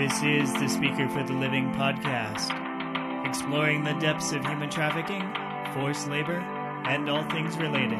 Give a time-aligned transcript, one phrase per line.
[0.00, 2.48] This is the Speaker for the Living podcast,
[3.28, 5.20] exploring the depths of human trafficking,
[5.74, 6.38] forced labor,
[6.88, 7.98] and all things related.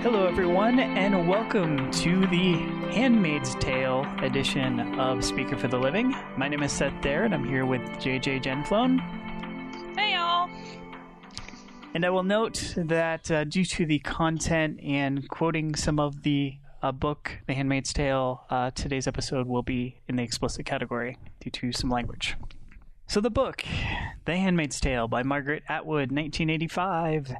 [0.00, 2.54] Hello, everyone, and welcome to the
[2.94, 6.16] Handmaid's Tale edition of Speaker for the Living.
[6.38, 9.00] My name is Seth Daire, and I'm here with JJ Janflone.
[9.98, 10.48] Hey, y'all.
[11.92, 16.56] And I will note that uh, due to the content and quoting some of the
[16.82, 21.50] uh, book, The Handmaid's Tale, uh, today's episode will be in the explicit category due
[21.50, 22.36] to some language.
[23.06, 23.64] So, the book,
[24.26, 27.32] The Handmaid's Tale by Margaret Atwood, 1985.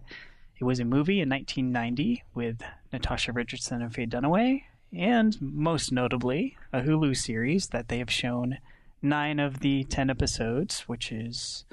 [0.61, 6.57] It was a movie in 1990 with Natasha Richardson and Faye Dunaway, and most notably,
[6.73, 8.59] a Hulu series that they have shown
[9.03, 11.65] nine of the ten episodes, which is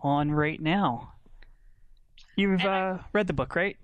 [0.00, 1.14] on right now.
[2.36, 3.76] You've uh, read the book, right?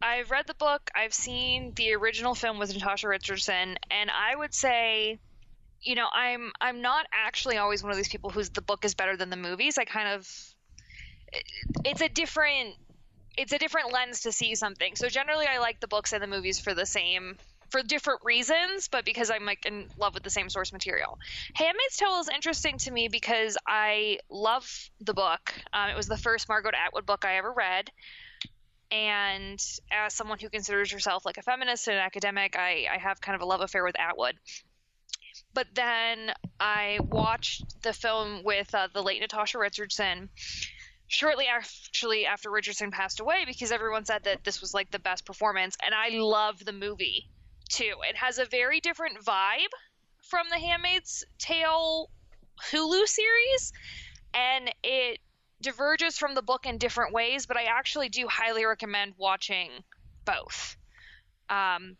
[0.00, 0.90] I've read the book.
[0.94, 5.18] I've seen the original film with Natasha Richardson, and I would say,
[5.80, 8.94] you know, I'm I'm not actually always one of these people whose the book is
[8.94, 9.76] better than the movies.
[9.76, 10.28] I kind of,
[11.84, 12.74] it's a different,
[13.36, 14.94] it's a different lens to see something.
[14.94, 17.36] So generally, I like the books and the movies for the same.
[17.70, 21.18] For different reasons, but because I'm like in love with the same source material.
[21.52, 24.66] Handmaid's Tale is interesting to me because I love
[25.02, 25.52] the book.
[25.74, 27.90] Um, it was the first Margaret Atwood book I ever read
[28.90, 33.20] and as someone who considers herself like a feminist and an academic, I, I have
[33.20, 34.36] kind of a love affair with Atwood.
[35.54, 40.28] But then I watched the film with uh, the late Natasha Richardson
[41.06, 45.24] shortly actually after Richardson passed away because everyone said that this was like the best
[45.24, 47.28] performance, and I love the movie
[47.68, 47.94] too.
[48.08, 49.72] It has a very different vibe
[50.22, 52.10] from the Handmaid's Tale
[52.70, 53.72] Hulu series,
[54.34, 55.18] and it
[55.60, 59.70] diverges from the book in different ways, but I actually do highly recommend watching
[60.24, 60.76] both.
[61.50, 61.96] Um,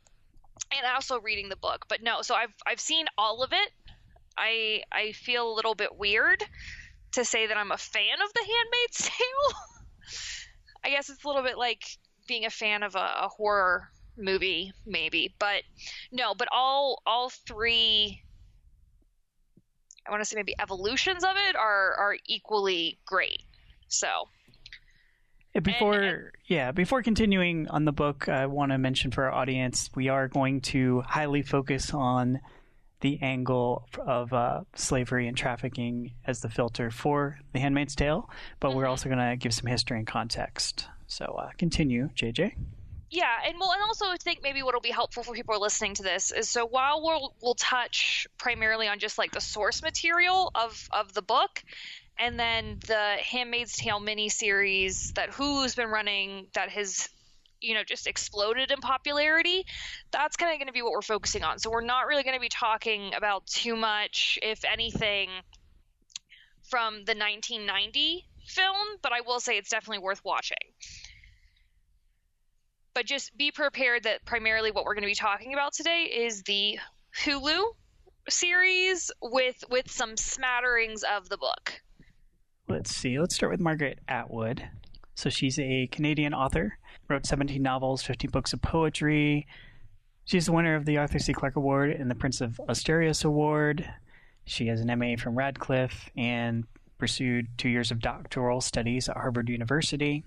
[0.73, 1.87] and also reading the book.
[1.89, 3.71] But no, so I've I've seen all of it.
[4.37, 6.43] I I feel a little bit weird
[7.13, 9.61] to say that I'm a fan of The Handmaid's Tale.
[10.85, 11.85] I guess it's a little bit like
[12.27, 15.35] being a fan of a, a horror movie, maybe.
[15.39, 15.63] But
[16.13, 18.23] no, but all all three
[20.07, 23.43] I want to say maybe evolutions of it are are equally great.
[23.89, 24.09] So
[25.61, 29.91] before and, yeah before continuing on the book i want to mention for our audience
[29.95, 32.41] we are going to highly focus on
[33.01, 38.29] the angle of uh, slavery and trafficking as the filter for the handmaid's tale
[38.61, 38.79] but mm-hmm.
[38.79, 42.53] we're also going to give some history and context so uh, continue jj
[43.11, 46.03] yeah, and well, and also I think maybe what'll be helpful for people listening to
[46.03, 50.89] this is so while we'll we'll touch primarily on just like the source material of
[50.93, 51.65] of the book,
[52.19, 57.09] and then the Handmaid's Tale miniseries that Hulu's been running that has
[57.61, 59.67] you know just exploded in popularity
[60.13, 61.59] that's kind of going to be what we're focusing on.
[61.59, 65.29] So we're not really going to be talking about too much if anything
[66.69, 70.57] from the 1990 film but i will say it's definitely worth watching.
[72.95, 76.43] But just be prepared that primarily what we're going to be talking about today is
[76.43, 76.79] the
[77.25, 77.65] hulu
[78.29, 81.81] series with with some smatterings of the book
[82.69, 83.19] let's see.
[83.19, 84.69] Let's start with Margaret Atwood.
[85.15, 89.47] So she's a Canadian author, wrote 17 novels, 15 books of poetry.
[90.25, 91.33] She's the winner of the Arthur C.
[91.33, 93.89] Clarke Award and the Prince of Asturias Award.
[94.45, 96.65] She has an MA from Radcliffe and
[96.99, 100.25] pursued two years of doctoral studies at Harvard University.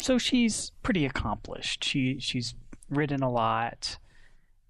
[0.00, 1.84] So she's pretty accomplished.
[1.84, 2.54] She she's
[2.90, 3.98] written a lot,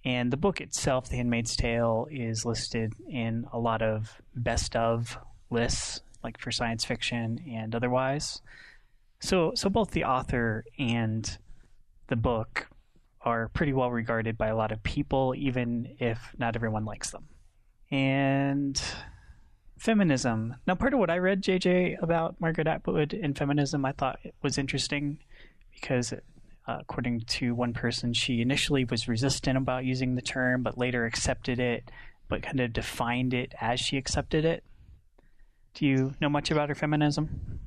[0.04, 5.18] and the book itself, The Handmaid's Tale, is listed in a lot of best of
[5.54, 8.42] lists, like for science fiction and otherwise.
[9.20, 11.38] So, so both the author and
[12.08, 12.68] the book
[13.22, 17.28] are pretty well regarded by a lot of people, even if not everyone likes them.
[17.90, 18.80] And
[19.78, 20.56] feminism.
[20.66, 24.58] Now, part of what I read, JJ, about Margaret Atwood and feminism, I thought was
[24.58, 25.18] interesting
[25.74, 26.18] because, uh,
[26.66, 31.58] according to one person, she initially was resistant about using the term, but later accepted
[31.58, 31.90] it,
[32.28, 34.64] but kind of defined it as she accepted it.
[35.74, 37.60] Do you know much about her feminism?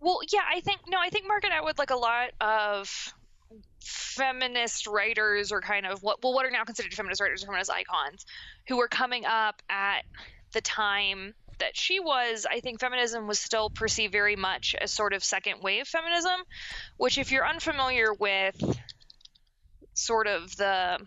[0.00, 3.14] Well, yeah, I think no, I think Margaret Atwood, like a lot of
[3.80, 7.70] feminist writers, or kind of what well, what are now considered feminist writers or feminist
[7.70, 8.24] icons,
[8.68, 10.02] who were coming up at
[10.52, 15.14] the time that she was, I think feminism was still perceived very much as sort
[15.14, 16.40] of second wave feminism,
[16.96, 18.56] which, if you're unfamiliar with
[19.94, 20.98] sort of the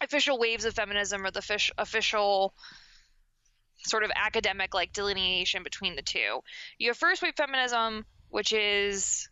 [0.00, 2.54] official waves of feminism or the fish, official
[3.84, 6.40] sort of academic like delineation between the two.
[6.78, 9.28] You have first wave feminism, which is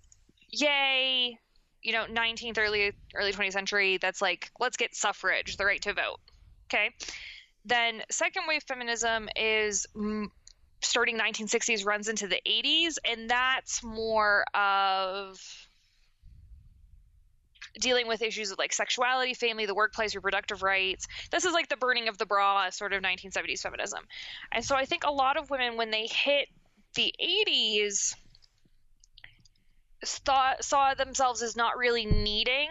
[0.51, 1.39] yay,
[1.83, 5.93] you know 19th early early 20th century that's like let's get suffrage the right to
[5.93, 6.19] vote
[6.67, 6.91] okay
[7.65, 9.87] then second wave feminism is
[10.81, 15.39] starting 1960s runs into the 80s and that's more of
[17.81, 21.07] dealing with issues of like sexuality family the workplace reproductive rights.
[21.31, 24.01] This is like the burning of the bra sort of 1970s feminism.
[24.53, 26.49] And so i think a lot of women when they hit
[26.95, 28.15] the 80s
[30.05, 32.69] thought saw themselves as not really needing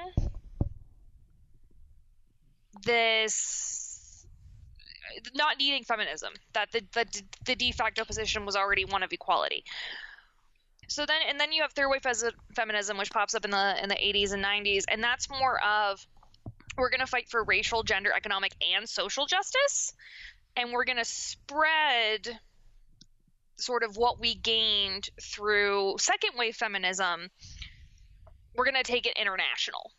[2.86, 4.26] this
[5.34, 9.64] not needing feminism that the, the the de facto position was already one of equality
[10.92, 12.06] so then and then you have third wave
[12.56, 16.06] feminism which pops up in the in the 80s and 90s and that's more of
[16.78, 19.94] we're going to fight for racial gender economic and social justice
[20.56, 22.40] and we're going to spread
[23.62, 27.30] sort of what we gained through second wave feminism,
[28.56, 29.92] we're going to take it international.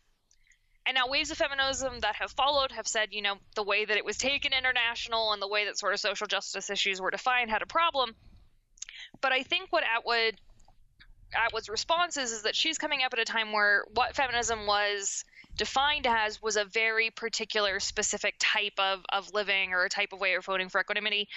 [0.85, 3.95] And now waves of feminism that have followed have said, you know, the way that
[3.95, 7.49] it was taken international and the way that sort of social justice issues were defined
[7.49, 8.13] had a problem.
[9.21, 10.35] But I think what Atwood
[11.35, 14.65] Uh, Atwood's response is, is that she's coming up at a time where what feminism
[14.65, 15.23] was
[15.55, 20.19] defined as was a very particular specific type of, of living or a type of
[20.19, 21.27] way of voting for equanimity.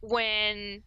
[0.00, 0.82] When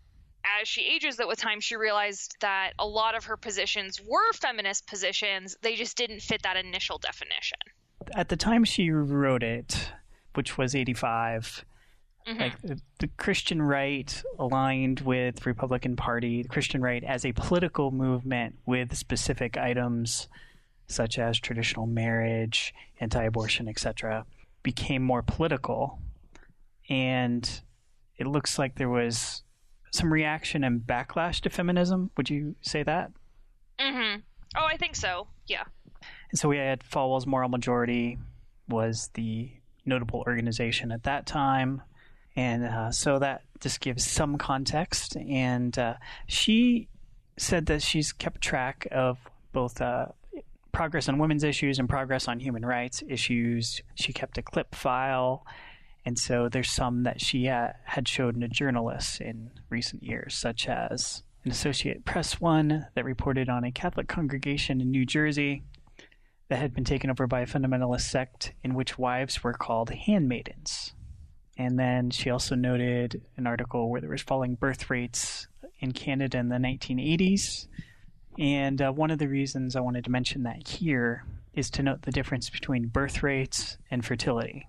[0.61, 4.33] as she ages that with time she realized that a lot of her positions were
[4.33, 5.57] feminist positions.
[5.61, 7.57] They just didn't fit that initial definition.
[8.15, 9.91] At the time she wrote it
[10.33, 11.65] which was 85
[12.27, 12.39] mm-hmm.
[12.39, 17.91] like the, the, christian right aligned with republican party the christian right as a political
[17.91, 20.27] movement with specific items
[20.87, 24.25] such as traditional marriage anti-abortion etc
[24.63, 25.99] became more political
[26.89, 27.61] and
[28.17, 29.43] it looks like there was
[29.91, 32.11] some reaction and backlash to feminism.
[32.17, 33.11] Would you say that?
[33.79, 34.19] Mm-hmm.
[34.55, 35.27] Oh, I think so.
[35.47, 35.63] Yeah.
[36.31, 38.17] And so we had Falwell's Moral Majority
[38.67, 39.51] was the
[39.85, 41.81] notable organization at that time.
[42.37, 45.17] And uh, so that just gives some context.
[45.17, 45.95] And uh,
[46.27, 46.87] she
[47.37, 49.17] said that she's kept track of
[49.51, 50.05] both uh,
[50.71, 53.81] progress on women's issues and progress on human rights issues.
[53.95, 55.43] She kept a clip file
[56.07, 60.69] and so there's some that she uh, had showed to journalists in recent years, such
[60.69, 65.63] as an Associate Press one that reported on a Catholic congregation in New Jersey
[66.47, 70.93] that had been taken over by a fundamentalist sect in which wives were called handmaidens.
[71.57, 75.47] And then she also noted an article where there was falling birth rates
[75.79, 77.67] in Canada in the 1980s.
[78.37, 82.03] And uh, one of the reasons I wanted to mention that here is to note
[82.03, 84.67] the difference between birth rates and fertility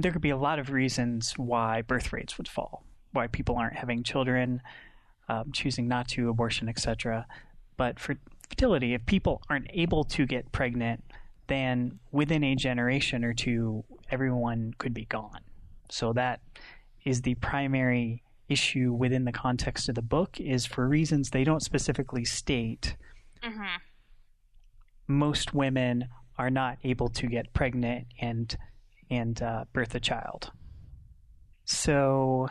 [0.00, 3.76] there could be a lot of reasons why birth rates would fall, why people aren't
[3.76, 4.62] having children,
[5.28, 7.26] um, choosing not to, abortion, etc.
[7.76, 8.16] But for
[8.48, 11.04] fertility, if people aren't able to get pregnant,
[11.48, 15.40] then within a generation or two, everyone could be gone.
[15.90, 16.40] So that
[17.04, 21.62] is the primary issue within the context of the book is for reasons they don't
[21.62, 22.96] specifically state.
[23.42, 23.76] Mm-hmm.
[25.08, 28.56] Most women are not able to get pregnant and
[29.10, 30.52] and uh, birth a child.
[31.64, 32.48] So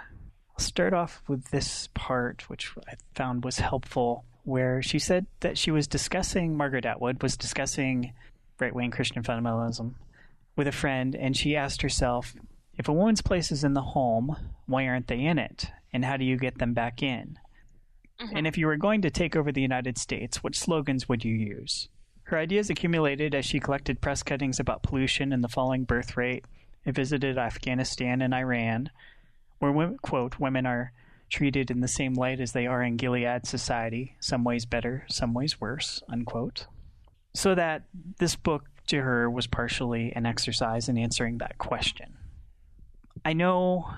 [0.51, 5.57] I'll start off with this part, which I found was helpful, where she said that
[5.57, 8.13] she was discussing, Margaret Atwood was discussing
[8.59, 9.95] right wing Christian fundamentalism
[10.61, 12.35] with a friend, and she asked herself,
[12.77, 14.35] if a woman's place is in the home,
[14.67, 15.71] why aren't they in it?
[15.91, 17.39] And how do you get them back in?
[18.21, 18.37] Mm-hmm.
[18.37, 21.33] And if you were going to take over the United States, what slogans would you
[21.33, 21.89] use?
[22.25, 26.45] Her ideas accumulated as she collected press cuttings about pollution and the falling birth rate
[26.85, 28.91] and visited Afghanistan and Iran,
[29.57, 30.93] where, quote, women are
[31.31, 35.33] treated in the same light as they are in Gilead society, some ways better, some
[35.33, 36.67] ways worse, unquote.
[37.33, 37.85] So that
[38.19, 42.17] this book to her was partially an exercise in answering that question.
[43.23, 43.89] I know,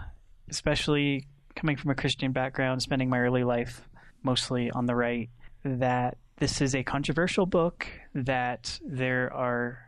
[0.49, 3.87] especially coming from a Christian background, spending my early life
[4.23, 5.29] mostly on the right,
[5.63, 9.79] that this is a controversial book, that there are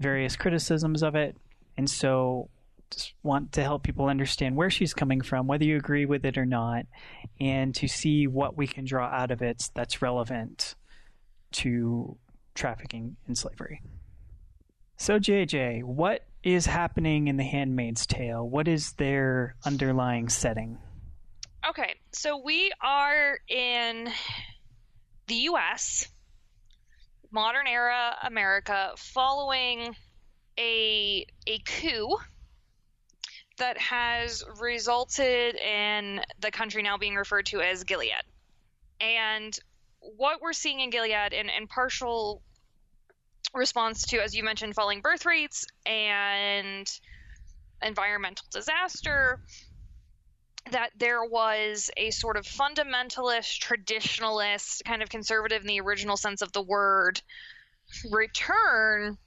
[0.00, 1.36] various criticisms of it,
[1.76, 2.48] and so
[2.90, 6.36] just want to help people understand where she's coming from, whether you agree with it
[6.36, 6.86] or not,
[7.40, 10.74] and to see what we can draw out of it that's relevant
[11.52, 12.16] to
[12.54, 13.80] trafficking and slavery.
[15.02, 18.48] So, JJ, what is happening in The Handmaid's Tale?
[18.48, 20.78] What is their underlying setting?
[21.68, 24.08] Okay, so we are in
[25.26, 26.06] the US,
[27.32, 29.96] modern era America, following
[30.56, 32.16] a a coup
[33.58, 38.22] that has resulted in the country now being referred to as Gilead.
[39.00, 39.58] And
[39.98, 42.40] what we're seeing in Gilead in, in partial
[43.54, 46.86] response to, as you mentioned, falling birth rates and
[47.82, 49.40] environmental disaster,
[50.70, 56.42] that there was a sort of fundamentalist, traditionalist, kind of conservative in the original sense
[56.42, 57.20] of the word
[58.10, 59.18] return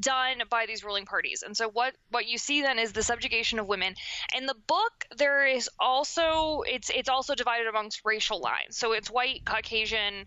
[0.00, 1.42] done by these ruling parties.
[1.42, 3.94] And so what what you see then is the subjugation of women.
[4.36, 8.76] In the book there is also it's it's also divided amongst racial lines.
[8.76, 10.26] So it's white, Caucasian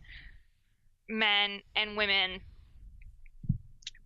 [1.10, 2.40] men and women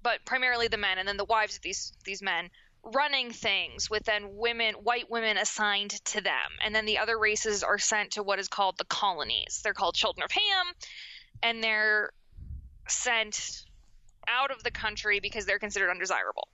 [0.02, 2.50] but primarily the men and then the wives of these these men
[2.84, 7.64] running things with then women white women assigned to them and then the other races
[7.64, 10.74] are sent to what is called the colonies they're called children of ham
[11.42, 12.12] and they're
[12.88, 13.66] sent
[14.28, 16.48] out of the country because they're considered undesirable.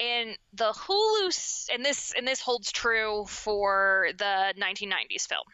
[0.00, 5.44] And the Hulu, and this and this holds true for the 1990s film.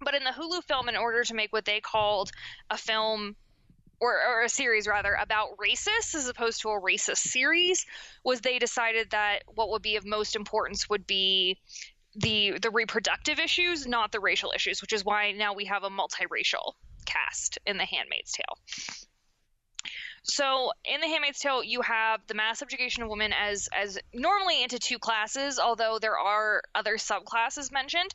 [0.00, 2.30] But in the Hulu film, in order to make what they called
[2.70, 3.36] a film
[4.00, 7.86] or, or, a series rather about racists as opposed to a racist series
[8.22, 11.58] was they decided that what would be of most importance would be
[12.14, 15.90] the the reproductive issues not the racial issues which is why now we have a
[15.90, 16.72] multiracial
[17.06, 18.58] cast in the handmaid's tale
[20.28, 24.62] so in The Handmaid's Tale, you have the mass subjugation of women as as normally
[24.62, 28.12] into two classes, although there are other subclasses mentioned.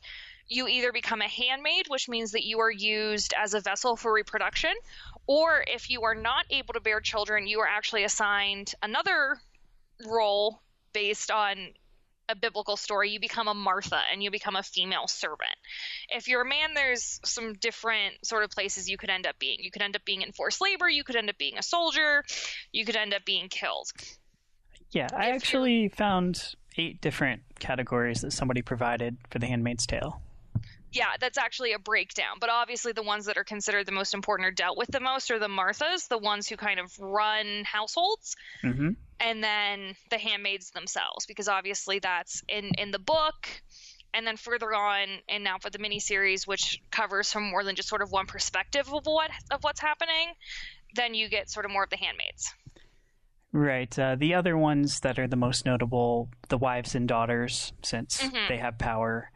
[0.52, 4.12] You either become a handmaid, which means that you are used as a vessel for
[4.12, 4.72] reproduction,
[5.26, 9.40] or if you are not able to bear children, you are actually assigned another
[10.06, 10.60] role
[10.92, 11.56] based on
[12.28, 15.56] a biblical story, you become a Martha and you become a female servant.
[16.08, 19.58] If you're a man, there's some different sort of places you could end up being.
[19.60, 22.24] You could end up being in forced labor, you could end up being a soldier,
[22.72, 23.90] you could end up being killed.
[24.90, 30.21] Yeah, I if actually found eight different categories that somebody provided for The Handmaid's Tale
[30.92, 32.36] yeah, that's actually a breakdown.
[32.40, 35.30] But obviously, the ones that are considered the most important or dealt with the most
[35.30, 38.90] are the Marthas, the ones who kind of run households, mm-hmm.
[39.20, 43.48] and then the handmaids themselves, because obviously that's in in the book.
[44.14, 47.88] And then further on, and now for the miniseries, which covers from more than just
[47.88, 50.34] sort of one perspective of what of what's happening,
[50.94, 52.52] then you get sort of more of the handmaids.
[53.54, 53.98] Right.
[53.98, 58.48] Uh, the other ones that are the most notable, the wives and daughters, since mm-hmm.
[58.48, 59.30] they have power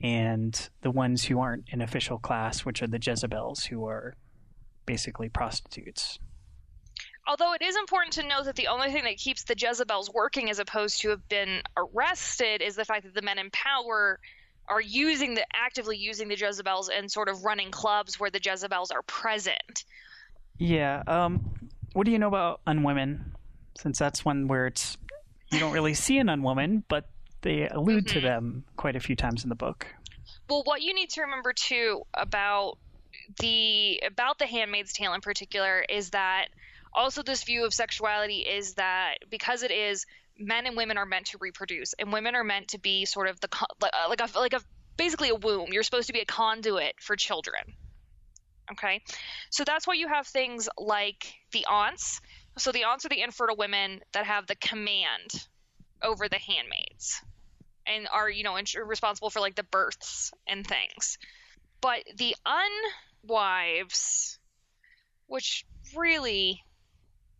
[0.00, 4.14] and the ones who aren't in official class, which are the Jezebels, who are
[4.84, 6.18] basically prostitutes.
[7.28, 10.48] Although it is important to note that the only thing that keeps the Jezebels working
[10.48, 14.20] as opposed to have been arrested is the fact that the men in power
[14.68, 18.90] are using the actively using the Jezebels and sort of running clubs where the Jezebels
[18.90, 19.84] are present.
[20.58, 21.02] Yeah.
[21.06, 21.52] Um,
[21.94, 23.20] what do you know about unwomen?
[23.78, 24.96] Since that's one where it's
[25.52, 27.08] you don't really see an unwoman, but
[27.42, 28.14] they allude mm-hmm.
[28.14, 29.86] to them quite a few times in the book.
[30.48, 32.78] Well, what you need to remember too about
[33.40, 36.46] the about the Handmaid's Tale in particular is that
[36.92, 40.06] also this view of sexuality is that because it is
[40.38, 43.40] men and women are meant to reproduce and women are meant to be sort of
[43.40, 43.48] the
[43.82, 44.60] uh, like a like a
[44.96, 45.72] basically a womb.
[45.72, 47.62] You're supposed to be a conduit for children.
[48.72, 49.02] Okay?
[49.50, 52.20] So that's why you have things like the aunts.
[52.58, 55.46] So the aunts are the infertile women that have the command
[56.02, 57.20] over the handmaids
[57.86, 61.18] and are you know responsible for like the births and things.
[61.80, 62.34] But the
[63.28, 64.38] unwives
[65.26, 65.64] which
[65.96, 66.62] really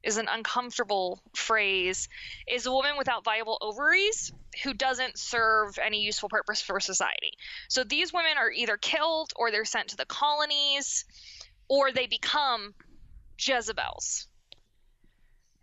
[0.02, 2.08] is an uncomfortable phrase
[2.46, 4.32] is a woman without viable ovaries
[4.62, 7.32] who doesn't serve any useful purpose for society.
[7.68, 11.04] So these women are either killed or they're sent to the colonies
[11.68, 12.74] or they become
[13.38, 14.28] jezebels.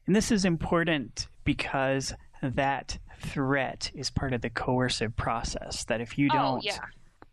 [0.06, 2.14] And this is important because
[2.50, 5.86] that threat is part of the coercive process.
[5.86, 6.80] That if you oh, don't oh, yeah.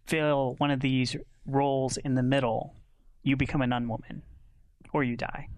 [0.07, 2.75] fill one of these roles in the middle,
[3.23, 4.23] you become an unwoman
[4.93, 5.49] or you die.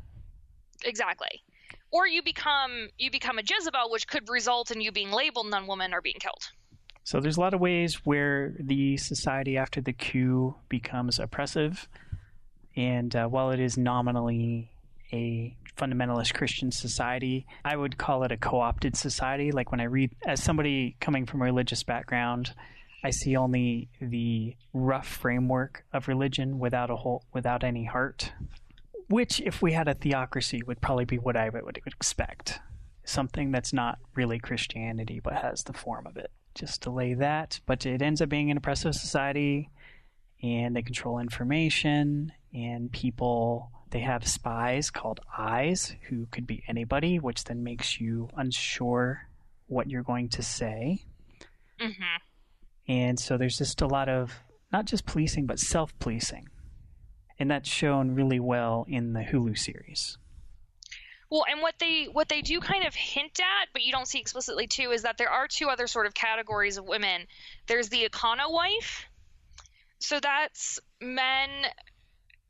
[0.84, 1.42] Exactly.
[1.90, 5.52] Or you become you become a Jezebel, which could result in you being labeled an
[5.52, 6.50] unwoman or being killed.
[7.04, 11.88] So there's a lot of ways where the society after the coup becomes oppressive,
[12.76, 14.70] and uh, while it is nominally
[15.12, 17.46] a fundamentalist Christian society.
[17.64, 19.52] I would call it a co opted society.
[19.52, 22.54] Like when I read, as somebody coming from a religious background,
[23.04, 28.32] I see only the rough framework of religion without a whole, without any heart.
[29.08, 32.60] Which, if we had a theocracy, would probably be what I would expect.
[33.04, 36.30] Something that's not really Christianity, but has the form of it.
[36.54, 37.60] Just delay that.
[37.66, 39.70] But it ends up being an oppressive society,
[40.42, 47.18] and they control information, and people they have spies called eyes who could be anybody,
[47.18, 49.28] which then makes you unsure
[49.68, 51.04] what you're going to say.
[51.80, 52.16] Mm-hmm.
[52.88, 54.32] And so there's just a lot of
[54.72, 56.48] not just policing, but self policing.
[57.38, 60.16] and that's shown really well in the Hulu series.
[61.30, 64.20] Well, and what they what they do kind of hint at, but you don't see
[64.20, 67.26] explicitly too, is that there are two other sort of categories of women.
[67.66, 69.06] There's the econo wife.
[69.98, 71.48] So that's men.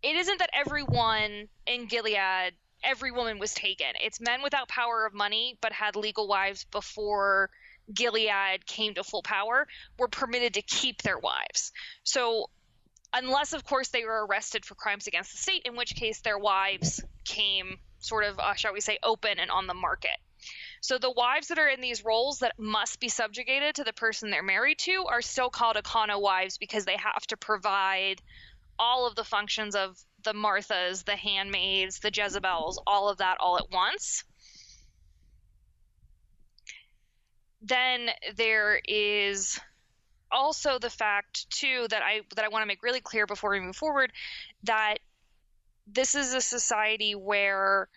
[0.03, 3.87] It isn't that everyone in Gilead, every woman was taken.
[4.03, 7.51] It's men without power of money, but had legal wives before
[7.93, 9.67] Gilead came to full power,
[9.99, 11.73] were permitted to keep their wives.
[12.05, 12.49] So
[13.13, 16.39] unless of course they were arrested for crimes against the state, in which case their
[16.39, 20.17] wives came sort of, uh, shall we say, open and on the market.
[20.81, 24.31] So the wives that are in these roles that must be subjugated to the person
[24.31, 28.21] they're married to are still called econo wives because they have to provide
[28.83, 33.57] all of the functions of the Marthas, the handmaids, the Jezebels, all of that all
[33.57, 34.25] at once.
[37.63, 39.61] Then there is
[40.33, 43.61] also the fact too that I that I want to make really clear before we
[43.61, 44.11] move forward
[44.65, 44.99] that
[45.87, 47.89] this is a society where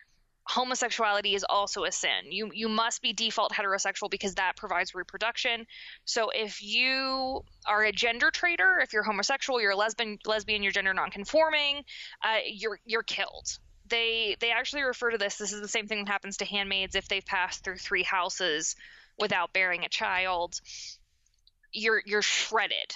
[0.48, 2.32] homosexuality is also a sin.
[2.32, 5.66] You you must be default heterosexual because that provides reproduction.
[6.06, 10.72] So if you are a gender traitor, if you're homosexual, you're a lesbian, lesbian, you're
[10.72, 11.84] gender nonconforming,
[12.24, 13.58] uh, you're you're killed.
[13.88, 15.38] They they actually refer to this.
[15.38, 18.76] This is the same thing that happens to handmaids if they've passed through three houses
[19.20, 20.60] without bearing a child.
[21.72, 22.96] You're you're shredded,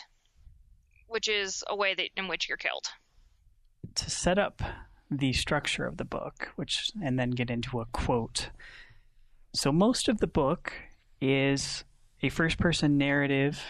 [1.07, 2.85] which is a way that in which you're killed.
[3.95, 4.61] To set up
[5.09, 8.49] the structure of the book, which and then get into a quote.
[9.53, 10.73] So most of the book
[11.19, 11.83] is
[12.21, 13.61] a first person narrative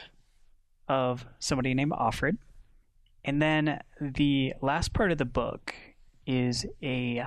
[0.87, 2.37] of somebody named Offred.
[3.23, 5.73] And then the last part of the book
[6.25, 7.23] is a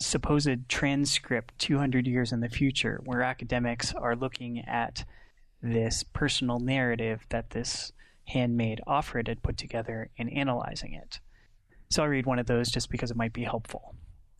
[0.00, 5.04] supposed transcript 200 years in the future where academics are looking at
[5.62, 7.92] this personal narrative that this
[8.28, 11.20] handmaid Offred had put together and analyzing it.
[11.92, 13.94] So I'll read one of those just because it might be helpful.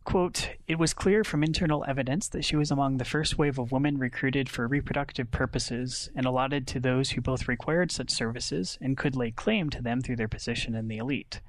[0.05, 3.71] Quote, it was clear from internal evidence that she was among the first wave of
[3.71, 8.97] women recruited for reproductive purposes and allotted to those who both required such services and
[8.97, 11.41] could lay claim to them through their position in the elite.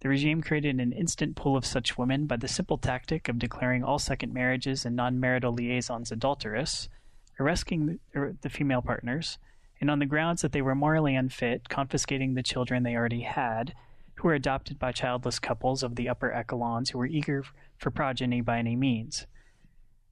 [0.00, 3.84] The regime created an instant pool of such women by the simple tactic of declaring
[3.84, 6.88] all second marriages and non marital liaisons adulterous,
[7.38, 9.36] arresting the, er, the female partners,
[9.78, 13.74] and on the grounds that they were morally unfit, confiscating the children they already had
[14.24, 17.44] were adopted by childless couples of the upper echelons who were eager
[17.76, 19.26] for progeny by any means.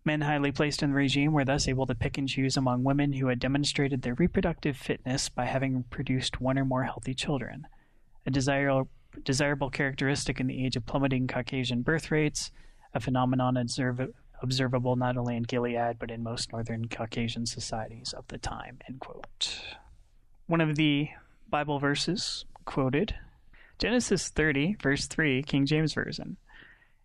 [0.04, 3.14] Men highly placed in the regime were thus able to pick and choose among women
[3.14, 7.66] who had demonstrated their reproductive fitness by having produced one or more healthy children,
[8.26, 8.90] a desirable,
[9.24, 12.50] desirable characteristic in the age of plummeting Caucasian birth rates,
[12.92, 18.26] a phenomenon observ- observable not only in Gilead but in most northern Caucasian societies of
[18.28, 18.78] the time.
[20.46, 21.08] One of the
[21.48, 23.14] Bible verses quoted
[23.82, 26.36] Genesis 30, verse 3, King James Version.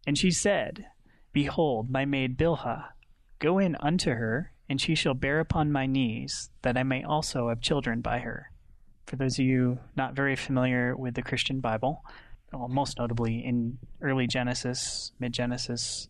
[0.06, 0.86] And she said,
[1.34, 2.90] Behold, my maid Bilhah,
[3.40, 7.50] go in unto her, and she shall bear upon my knees, that I may also
[7.50, 8.52] have children by her.
[9.08, 12.04] For those of you not very familiar with the Christian Bible,
[12.54, 16.08] well, most notably in early Genesis, mid Genesis,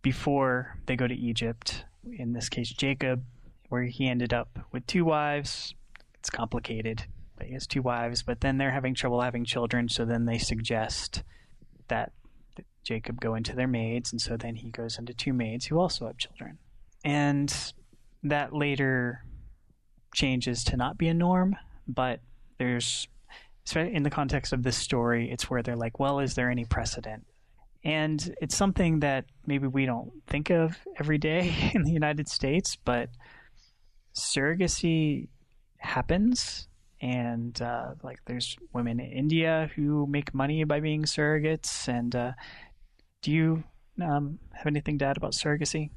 [0.00, 3.22] before they go to Egypt, in this case Jacob,
[3.68, 5.74] where he ended up with two wives.
[6.14, 7.04] It's complicated
[7.46, 11.22] he has two wives, but then they're having trouble having children, so then they suggest
[11.88, 12.12] that
[12.82, 16.06] Jacob go into their maids, and so then he goes into two maids who also
[16.06, 16.58] have children.
[17.04, 17.54] And
[18.22, 19.24] that later
[20.14, 22.20] changes to not be a norm, but
[22.58, 23.08] there's
[23.76, 27.24] in the context of this story, it's where they're like, well, is there any precedent?
[27.84, 32.76] And it's something that maybe we don't think of every day in the United States,
[32.84, 33.10] but
[34.14, 35.28] surrogacy
[35.78, 36.68] happens
[37.00, 41.88] and uh, like there's women in India who make money by being surrogates.
[41.88, 42.32] And uh,
[43.22, 43.64] do you
[44.02, 45.90] um, have anything to add about surrogacy?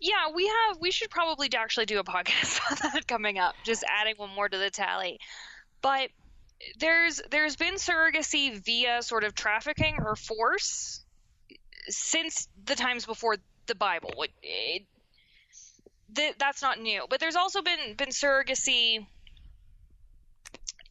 [0.00, 0.78] Yeah, we have.
[0.80, 3.54] We should probably actually do a podcast on that coming up.
[3.64, 5.18] Just adding one more to the tally,
[5.80, 6.10] but
[6.78, 11.04] there's there's been surrogacy via sort of trafficking or force
[11.88, 14.24] since the times before the Bible.
[14.42, 14.82] It,
[16.16, 19.06] it, that's not new, but there's also been been surrogacy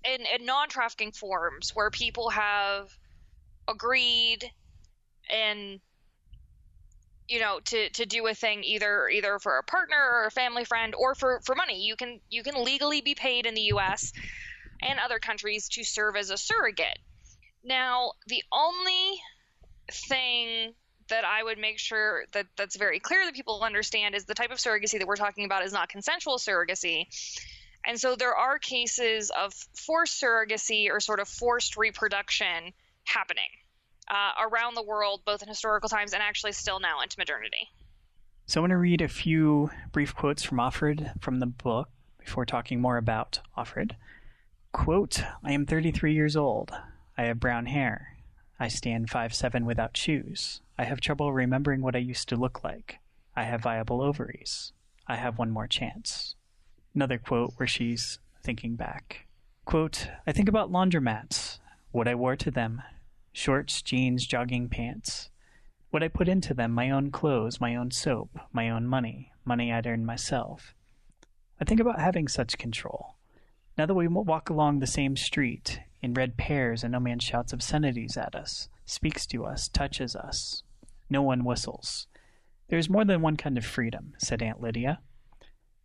[0.04, 2.90] in, in non-trafficking forms where people have
[3.68, 4.50] agreed
[5.32, 5.80] and
[7.28, 10.66] you know to to do a thing either either for a partner or a family
[10.66, 11.82] friend or for for money.
[11.82, 14.12] You can you can legally be paid in the US
[14.82, 17.00] and other countries to serve as a surrogate.
[17.64, 19.22] Now the only
[19.92, 20.74] thing
[21.10, 24.52] that I would make sure that that's very clear that people understand is the type
[24.52, 27.06] of surrogacy that we're talking about is not consensual surrogacy
[27.86, 33.50] and so there are cases of forced surrogacy or sort of forced reproduction happening.
[34.10, 37.70] uh, around the world, both in historical times and actually still now into modernity.
[38.46, 41.88] So I want to read a few brief quotes from Offred from the book
[42.20, 43.92] before talking more about Offred.
[44.74, 46.72] Quote, I am 33 years old.
[47.18, 48.18] I have brown hair.
[48.60, 50.62] I stand five seven without shoes.
[50.78, 52.98] I have trouble remembering what I used to look like.
[53.36, 54.74] I have viable ovaries.
[55.08, 56.36] I have one more chance.
[56.94, 59.28] Another quote where she's thinking back.
[59.66, 61.60] Quote, I think about laundromats,
[61.92, 62.82] what I wore to them,
[63.32, 65.30] shorts, jeans, jogging pants.
[65.90, 69.72] What I put into them, my own clothes, my own soap, my own money, money
[69.72, 70.74] I'd earned myself.
[71.60, 73.16] I think about having such control.
[73.78, 77.54] Now that we walk along the same street, in red pairs, and no man shouts
[77.54, 80.64] obscenities at us, speaks to us, touches us.
[81.10, 82.08] No one whistles.
[82.70, 85.00] There is more than one kind of freedom, said Aunt Lydia.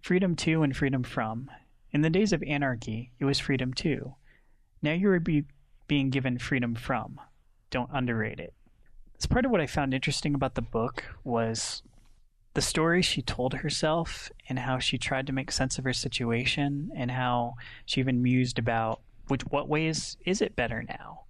[0.07, 1.51] Freedom to and freedom from.
[1.91, 4.15] In the days of anarchy, it was freedom to.
[4.81, 5.47] Now you are be-
[5.89, 7.21] being given freedom from.
[7.71, 8.55] Don't underrate it.
[9.13, 11.83] That's part of what I found interesting about the book was
[12.55, 16.93] the story she told herself and how she tried to make sense of her situation
[16.95, 21.23] and how she even mused about which what ways is it better now?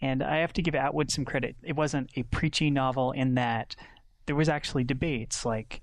[0.00, 1.56] And I have to give Atwood some credit.
[1.62, 3.76] It wasn't a preachy novel in that
[4.24, 5.82] there was actually debates like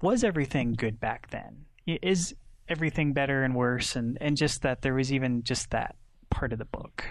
[0.00, 1.66] was everything good back then?
[1.86, 2.34] Is
[2.70, 5.96] everything better and worse and and just that there was even just that
[6.30, 7.04] part of the book.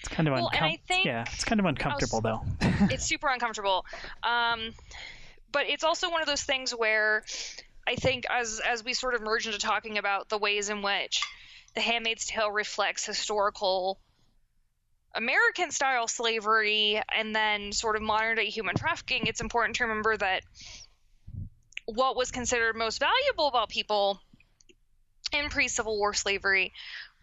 [0.00, 1.02] It's kind of well, uncomfortable.
[1.04, 2.66] Yeah, it's kind of uncomfortable was, though.
[2.90, 3.86] it's super uncomfortable.
[4.22, 4.74] Um,
[5.50, 7.24] but it's also one of those things where
[7.86, 11.22] I think as as we sort of merge into talking about the ways in which
[11.74, 13.98] The Handmaid's Tale reflects historical
[15.14, 20.16] American style slavery and then sort of modern day human trafficking, it's important to remember
[20.16, 20.42] that
[21.86, 24.20] what was considered most valuable about people
[25.32, 26.72] in pre Civil War slavery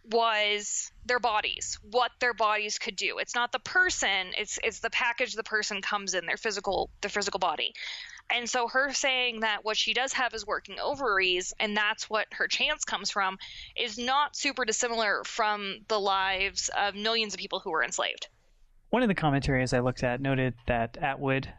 [0.10, 3.20] was their bodies, what their bodies could do.
[3.20, 7.10] It's not the person, it's it's the package the person comes in, their physical their
[7.10, 7.74] physical body.
[8.34, 12.28] And so her saying that what she does have is working ovaries and that's what
[12.32, 13.38] her chance comes from
[13.76, 18.28] is not super dissimilar from the lives of millions of people who were enslaved.
[18.90, 21.54] One of the commentaries I looked at noted that Atwood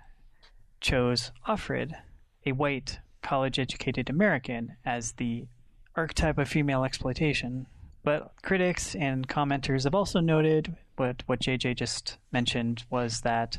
[0.80, 1.94] chose Offred,
[2.44, 5.46] a white college educated American, as the
[5.94, 7.66] archetype of female exploitation.
[8.04, 13.58] But critics and commenters have also noted what what JJ just mentioned was that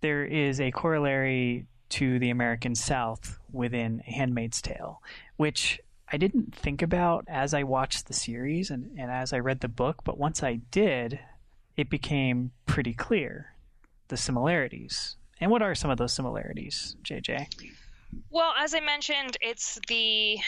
[0.00, 5.00] there is a corollary to the American South within Handmaid's Tale,
[5.36, 9.60] which I didn't think about as I watched the series and, and as I read
[9.60, 11.20] the book, but once I did,
[11.76, 13.54] it became pretty clear
[14.08, 15.16] the similarities.
[15.40, 17.48] And what are some of those similarities, JJ?
[18.30, 20.38] Well, as I mentioned, it's the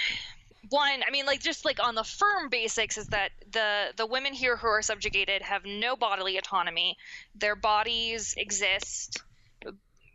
[0.68, 4.32] one i mean like just like on the firm basics is that the the women
[4.32, 6.96] here who are subjugated have no bodily autonomy
[7.36, 9.22] their bodies exist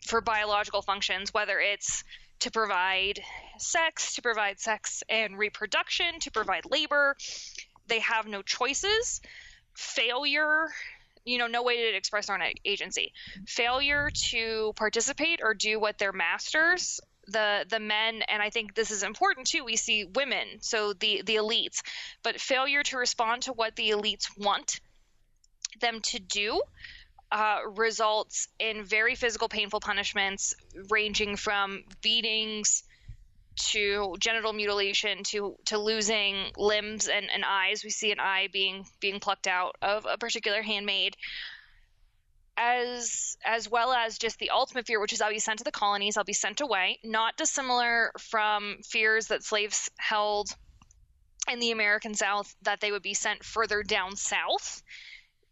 [0.05, 2.03] for biological functions, whether it's
[2.39, 3.19] to provide
[3.57, 7.15] sex, to provide sex and reproduction, to provide labor.
[7.87, 9.21] They have no choices.
[9.75, 10.67] Failure,
[11.23, 13.13] you know, no way to express their own agency.
[13.45, 16.99] Failure to participate or do what their masters
[17.31, 21.21] the the men and i think this is important too we see women so the
[21.25, 21.81] the elites
[22.23, 24.79] but failure to respond to what the elites want
[25.79, 26.61] them to do
[27.31, 30.53] uh, results in very physical, painful punishments,
[30.89, 32.83] ranging from beatings
[33.55, 37.83] to genital mutilation to to losing limbs and, and eyes.
[37.83, 41.15] We see an eye being being plucked out of a particular handmaid.
[42.63, 45.71] As as well as just the ultimate fear, which is I'll be sent to the
[45.71, 50.49] colonies, I'll be sent away, not dissimilar from fears that slaves held
[51.51, 54.83] in the American South that they would be sent further down south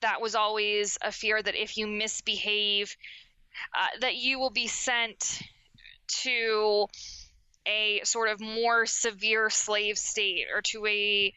[0.02, 2.96] that was always a fear that if you misbehave,
[3.78, 5.42] uh, that you will be sent
[6.08, 6.86] to
[7.66, 11.34] a sort of more severe slave state or to a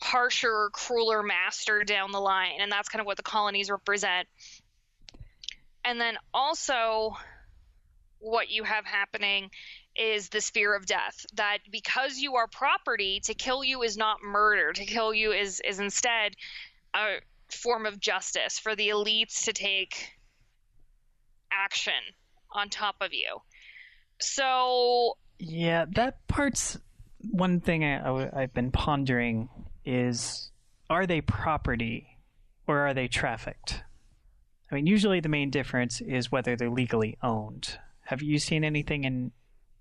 [0.00, 2.60] harsher, crueler master down the line.
[2.60, 4.28] And that's kind of what the colonies represent.
[5.84, 7.16] And then also,
[8.18, 9.50] what you have happening
[9.96, 14.22] is this fear of death that because you are property to kill you is not
[14.22, 16.34] murder to kill you is is instead
[16.94, 17.16] a,
[17.50, 20.10] form of justice for the elites to take
[21.50, 21.94] action
[22.52, 23.38] on top of you.
[24.20, 26.78] So yeah, that part's
[27.30, 29.48] one thing I, I, have been pondering
[29.84, 30.50] is
[30.90, 32.18] are they property
[32.66, 33.82] or are they trafficked?
[34.70, 37.78] I mean, usually the main difference is whether they're legally owned.
[38.04, 39.32] Have you seen anything in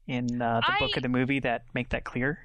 [0.08, 2.40] in uh, the I, book or the movie that make that clear?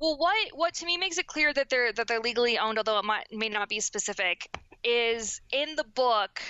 [0.00, 2.98] Well, what what to me makes it clear that they're that they're legally owned, although
[2.98, 4.48] it might, may not be specific,
[4.82, 6.40] is in the book.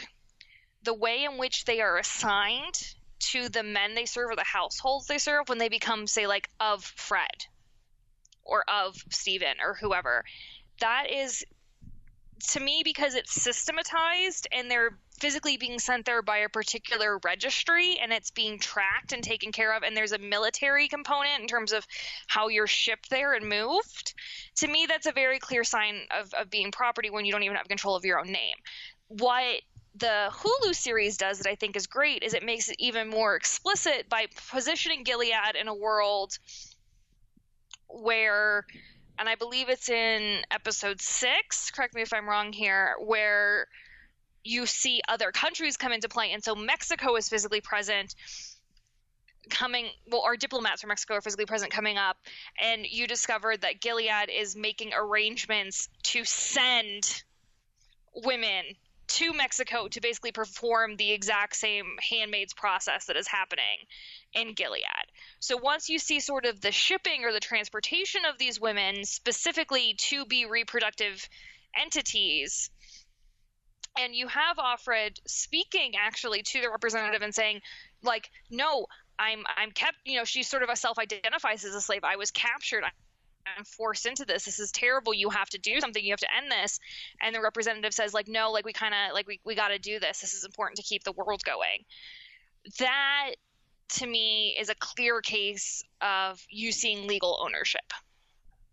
[0.82, 5.06] the way in which they are assigned to the men they serve or the households
[5.06, 7.46] they serve when they become, say, like of Fred
[8.42, 10.24] or of Stephen or whoever.
[10.80, 11.44] That is
[12.40, 17.98] to me because it's systematized and they're physically being sent there by a particular registry
[18.02, 21.72] and it's being tracked and taken care of and there's a military component in terms
[21.72, 21.86] of
[22.26, 24.14] how you're shipped there and moved
[24.56, 27.56] to me that's a very clear sign of, of being property when you don't even
[27.56, 28.56] have control of your own name.
[29.08, 29.60] What
[29.96, 33.36] the Hulu series does that I think is great is it makes it even more
[33.36, 36.36] explicit by positioning Gilead in a world
[37.88, 38.66] where
[39.18, 43.68] and I believe it's in episode 6, correct me if I'm wrong here, where
[44.44, 48.14] you see other countries come into play and so Mexico is physically present
[49.50, 52.16] coming well our diplomats from Mexico are physically present coming up
[52.62, 57.22] and you discovered that Gilead is making arrangements to send
[58.14, 58.64] women
[59.06, 63.64] to Mexico to basically perform the exact same handmaids process that is happening
[64.32, 65.03] in Gilead.
[65.44, 69.94] So once you see sort of the shipping or the transportation of these women specifically
[70.08, 71.28] to be reproductive
[71.78, 72.70] entities,
[73.98, 77.60] and you have Offred speaking actually to the representative and saying,
[78.02, 78.86] like, no,
[79.18, 82.04] I'm I'm kept, you know, she sort of self-identifies as a slave.
[82.04, 82.82] I was captured.
[83.46, 84.46] I'm forced into this.
[84.46, 85.12] This is terrible.
[85.12, 86.02] You have to do something.
[86.02, 86.80] You have to end this.
[87.20, 89.78] And the representative says, like, no, like we kind of like we, we got to
[89.78, 90.22] do this.
[90.22, 91.84] This is important to keep the world going.
[92.78, 93.32] That
[93.90, 97.92] to me is a clear case of you seeing legal ownership.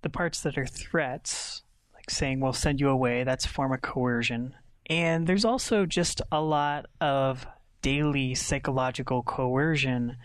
[0.02, 3.82] The parts that are threats, like saying we'll send you away, that's a form of
[3.82, 4.56] coercion.
[4.88, 7.46] And there's also just a lot of
[7.82, 10.18] daily psychological coercion.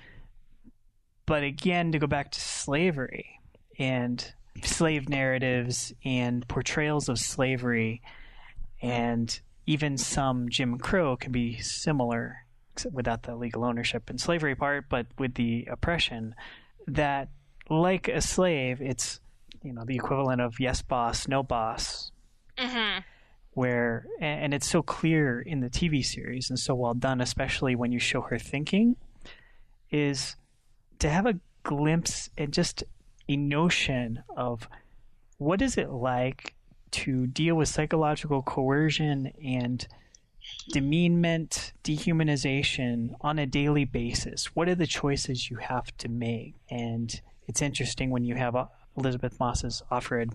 [1.26, 3.40] But again, to go back to slavery
[3.78, 8.00] and slave narratives and portrayals of slavery
[8.80, 12.45] and even some Jim Crow can be similar
[12.84, 16.34] without the legal ownership and slavery part, but with the oppression,
[16.86, 17.28] that
[17.70, 19.20] like a slave, it's
[19.62, 22.10] you know the equivalent of yes boss, no boss.
[22.58, 23.00] Mm-hmm.
[23.52, 27.92] Where and it's so clear in the TV series and so well done, especially when
[27.92, 28.96] you show her thinking,
[29.90, 30.36] is
[30.98, 32.84] to have a glimpse and just
[33.28, 34.68] a notion of
[35.38, 36.54] what is it like
[36.92, 39.86] to deal with psychological coercion and
[40.68, 44.46] demeanment, dehumanization on a daily basis.
[44.54, 46.54] What are the choices you have to make?
[46.70, 50.32] And it's interesting when you have uh, Elisabeth Moss's Offred,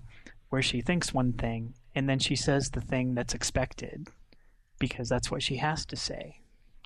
[0.49, 4.07] where she thinks one thing and then she says the thing that's expected
[4.79, 6.39] because that's what she has to say.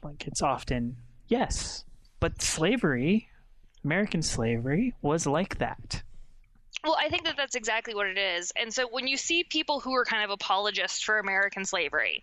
[0.03, 1.85] Like it's often yes,
[2.19, 3.29] but slavery,
[3.83, 6.03] American slavery, was like that.
[6.83, 8.51] Well, I think that that's exactly what it is.
[8.59, 12.21] And so when you see people who are kind of apologists for American slavery,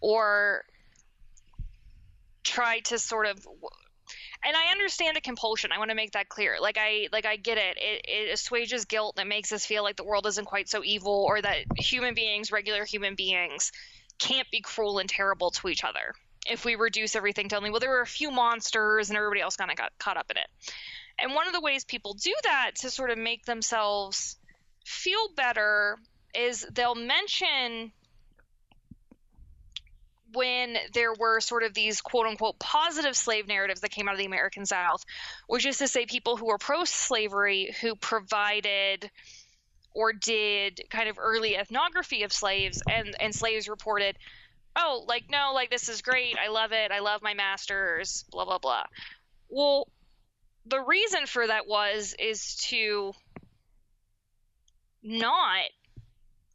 [0.00, 0.64] or
[2.44, 3.46] try to sort of
[4.44, 5.72] and I understand a compulsion.
[5.72, 6.56] I want to make that clear.
[6.60, 7.76] Like I like I get it.
[7.76, 11.24] It it assuages guilt that makes us feel like the world isn't quite so evil
[11.28, 13.72] or that human beings, regular human beings,
[14.18, 16.14] can't be cruel and terrible to each other.
[16.46, 19.56] If we reduce everything to only well there were a few monsters and everybody else
[19.56, 20.48] kind of got caught up in it.
[21.18, 24.36] And one of the ways people do that to sort of make themselves
[24.84, 25.98] feel better
[26.34, 27.92] is they'll mention
[30.32, 34.18] when there were sort of these quote unquote positive slave narratives that came out of
[34.18, 35.04] the American South,
[35.46, 39.10] which is to say people who were pro slavery who provided
[39.94, 44.16] or did kind of early ethnography of slaves and, and slaves reported,
[44.76, 46.36] oh, like, no, like, this is great.
[46.38, 46.92] I love it.
[46.92, 48.84] I love my masters, blah, blah, blah.
[49.48, 49.88] Well,
[50.66, 53.12] the reason for that was, is to
[55.02, 55.64] not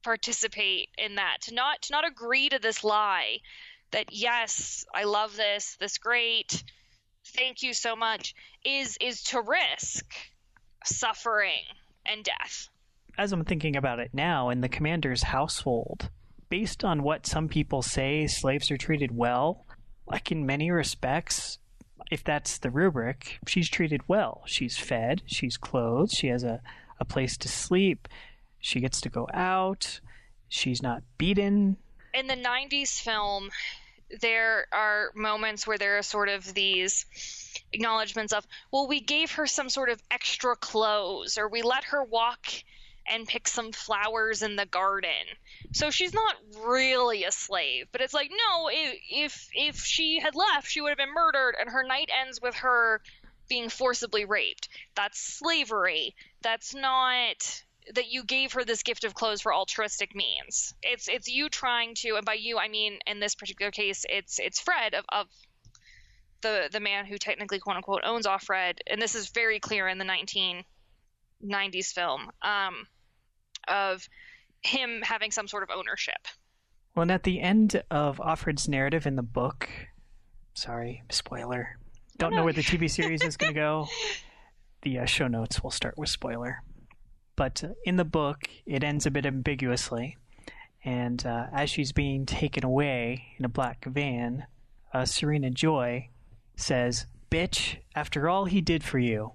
[0.04, 3.38] participate in that to not to not agree to this lie
[3.92, 6.64] that yes i love this this great
[7.36, 8.36] thank you so much
[8.66, 10.06] is is to risk
[10.86, 11.64] suffering
[12.06, 12.68] and death.
[13.18, 16.10] As i'm thinking about it now in the commander's household
[16.50, 19.66] based on what some people say slaves are treated well
[20.08, 21.60] like in many respects
[22.12, 24.44] if that's the rubric she's treated well.
[24.46, 26.62] She's fed she's clothed she has a,
[27.00, 28.08] a place to sleep
[28.64, 30.00] she gets to go out.
[30.48, 31.76] She's not beaten.
[32.14, 33.50] In the 90s film,
[34.22, 37.06] there are moments where there are sort of these
[37.74, 42.06] acknowledgments of, well, we gave her some sort of extra clothes, or we let her
[42.06, 42.48] walk
[43.06, 45.10] and pick some flowers in the garden.
[45.74, 50.70] So she's not really a slave, but it's like, no, if if she had left,
[50.70, 53.02] she would have been murdered, and her night ends with her
[53.50, 54.70] being forcibly raped.
[54.96, 56.16] That's slavery.
[56.42, 57.64] That's not
[57.96, 60.74] that you gave her this gift of clothes for altruistic means.
[60.82, 64.40] It's it's you trying to, and by you I mean in this particular case, it's
[64.40, 65.28] it's Fred of, of
[66.42, 69.98] the the man who technically quote unquote owns Offred, and this is very clear in
[69.98, 72.88] the 1990s film um,
[73.68, 74.08] of
[74.62, 76.28] him having some sort of ownership.
[76.96, 79.70] Well, and at the end of Offred's narrative in the book,
[80.54, 81.78] sorry, spoiler.
[82.20, 82.38] Don't no.
[82.38, 83.88] know where the TV series is going to go.
[84.84, 86.62] The uh, show notes will start with spoiler.
[87.36, 90.18] But in the book, it ends a bit ambiguously.
[90.86, 94.46] And uh, as she's being taken away in a black van,
[94.94, 96.10] uh, Serena Joy
[96.56, 99.32] says, Bitch, after all he did for you.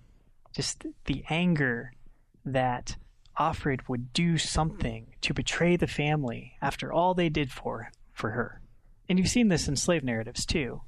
[0.54, 1.92] Just the anger
[2.44, 2.96] that
[3.38, 8.60] Offred would do something to betray the family after all they did for for her.
[9.08, 10.82] And you've seen this in slave narratives too,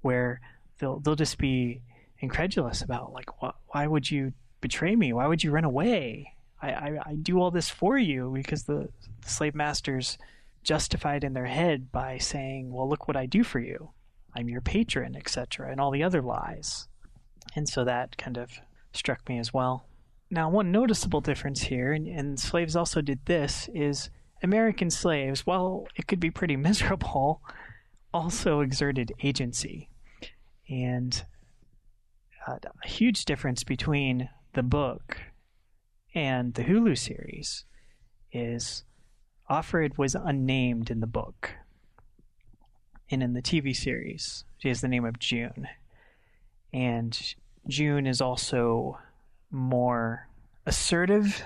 [0.00, 0.40] where
[0.78, 1.82] they'll they'll just be
[2.18, 3.30] incredulous about like
[3.68, 5.12] why would you betray me?
[5.12, 6.34] Why would you run away?
[6.64, 8.88] I, I, I do all this for you because the,
[9.22, 10.18] the slave masters
[10.62, 13.90] justified in their head by saying, Well look what I do for you.
[14.36, 16.88] I'm your patron, etc., and all the other lies.
[17.54, 18.50] And so that kind of
[18.92, 19.86] struck me as well.
[20.30, 24.10] Now, one noticeable difference here, and, and slaves also did this, is
[24.42, 27.42] American slaves, while it could be pretty miserable,
[28.12, 29.88] also exerted agency.
[30.68, 31.24] And
[32.46, 35.18] uh, a huge difference between the book
[36.14, 37.64] and the Hulu series
[38.32, 38.84] is
[39.50, 41.52] Offred was unnamed in the book
[43.10, 45.68] and in the TV series, she has the name of June.
[46.72, 47.34] And
[47.68, 48.98] June is also
[49.50, 50.28] more
[50.66, 51.42] assertive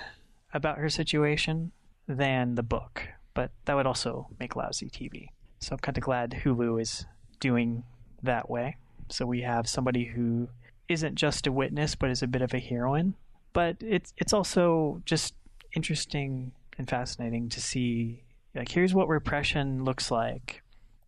[0.54, 1.72] about her situation
[2.06, 3.02] than the book,
[3.34, 5.28] but that would also make lousy TV.
[5.60, 7.04] So I'm kind of glad Hulu is
[7.40, 7.84] doing
[8.22, 8.76] that way.
[9.10, 10.48] So we have somebody who
[10.88, 13.14] isn't just a witness, but is a bit of a heroine.
[13.52, 15.34] But it's it's also just
[15.74, 18.22] interesting and fascinating to see
[18.54, 20.62] like here's what repression looks like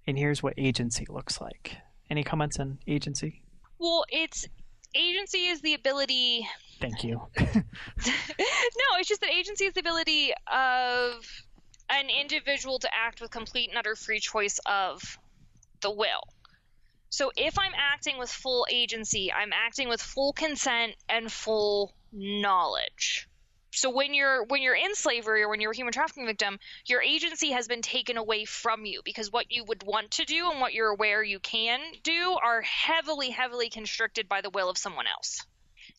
[0.07, 1.77] and here's what agency looks like.
[2.11, 3.43] Any comments on agency?
[3.79, 4.47] Well, it's
[4.95, 6.47] agency is the ability.
[6.81, 7.23] Thank you.
[7.39, 7.55] no,
[8.99, 11.25] it's just that agency is the ability of
[11.91, 15.19] an individual to act with complete and utter free choice of
[15.81, 16.23] the will.
[17.11, 23.29] So if I'm acting with full agency, I'm acting with full consent and full knowledge.
[23.73, 27.01] So when you're when you're in slavery or when you're a human trafficking victim your
[27.03, 30.61] agency has been taken away from you because what you would want to do and
[30.61, 35.07] what you're aware you can do are heavily heavily constricted by the will of someone
[35.07, 35.47] else.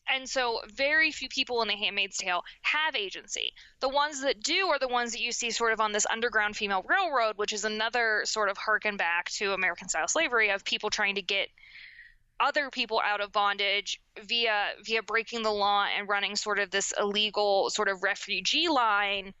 [0.08, 3.54] And so very few people in the handmaid's tale have agency.
[3.80, 6.56] The ones that do are the ones that you see sort of on this underground
[6.56, 10.90] female railroad which is another sort of harken back to american style slavery of people
[10.90, 11.48] trying to get
[12.42, 16.92] other people out of bondage via via breaking the law and running sort of this
[16.98, 19.32] illegal sort of refugee line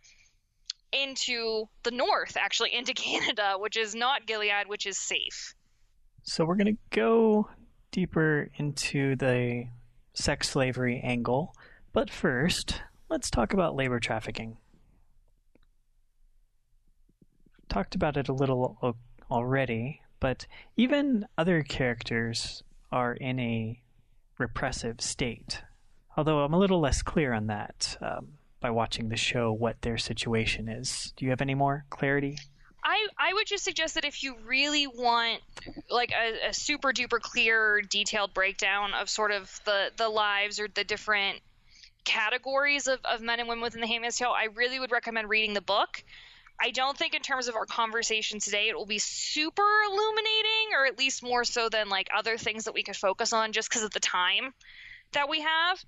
[0.92, 5.54] into the north actually into Canada which is not Gilead which is safe.
[6.22, 7.50] So we're going to go
[7.90, 9.66] deeper into the
[10.14, 11.54] sex slavery angle,
[11.92, 14.58] but first, let's talk about labor trafficking.
[17.68, 18.96] Talked about it a little
[19.30, 22.62] already, but even other characters
[22.92, 23.80] are in a
[24.38, 25.62] repressive state.
[26.16, 29.98] Although I'm a little less clear on that um, by watching the show what their
[29.98, 31.12] situation is.
[31.16, 32.38] Do you have any more clarity?
[32.84, 35.40] I, I would just suggest that if you really want
[35.88, 40.68] like a, a super duper clear detailed breakdown of sort of the, the lives or
[40.68, 41.40] the different
[42.04, 45.54] categories of, of men and women within the Handmaid's Tale, I really would recommend reading
[45.54, 46.02] the book
[46.62, 50.86] I don't think in terms of our conversation today it will be super illuminating, or
[50.86, 53.82] at least more so than like other things that we could focus on just because
[53.82, 54.54] of the time
[55.12, 55.84] that we have.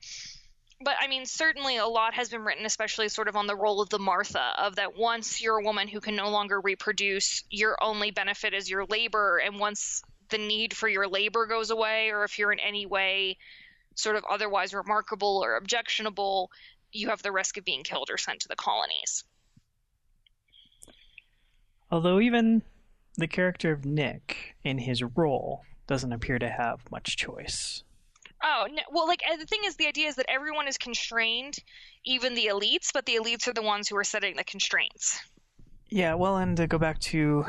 [0.81, 3.81] But I mean, certainly a lot has been written, especially sort of on the role
[3.81, 7.79] of the Martha, of that once you're a woman who can no longer reproduce, your
[7.81, 9.39] only benefit is your labor.
[9.39, 13.39] And once the need for your labor goes away, or if you're in any way
[13.95, 16.51] sort of otherwise remarkable or objectionable,
[16.91, 19.23] you have the risk of being killed or sent to the colonies.
[21.95, 22.65] Although even
[23.19, 27.85] the character of Nick in his role doesn't appear to have much choice.
[28.43, 31.55] Oh, no, well, like uh, the thing is, the idea is that everyone is constrained,
[32.05, 35.21] even the elites, but the elites are the ones who are setting the constraints.
[35.89, 37.45] Yeah, well, and to go back to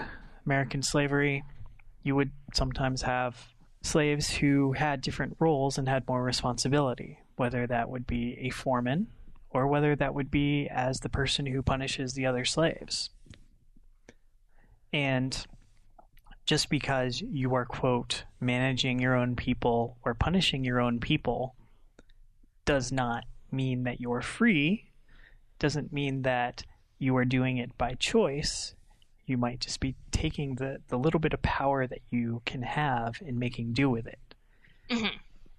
[0.46, 1.44] American slavery,
[2.04, 3.48] you would sometimes have
[3.82, 9.08] slaves who had different roles and had more responsibility, whether that would be a foreman
[9.50, 13.10] or whether that would be as the person who punishes the other slaves.
[14.94, 15.46] And
[16.46, 21.56] just because you are, quote, managing your own people or punishing your own people
[22.66, 24.92] does not mean that you're free
[25.60, 26.64] doesn't mean that
[27.00, 28.76] you are doing it by choice.
[29.26, 33.22] You might just be taking the, the little bit of power that you can have
[33.26, 34.20] and making do with it.
[34.90, 35.12] Mhm.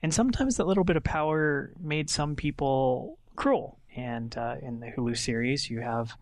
[0.02, 3.78] And sometimes that little bit of power made some people cruel.
[3.96, 6.12] And uh, in the Hulu series, you have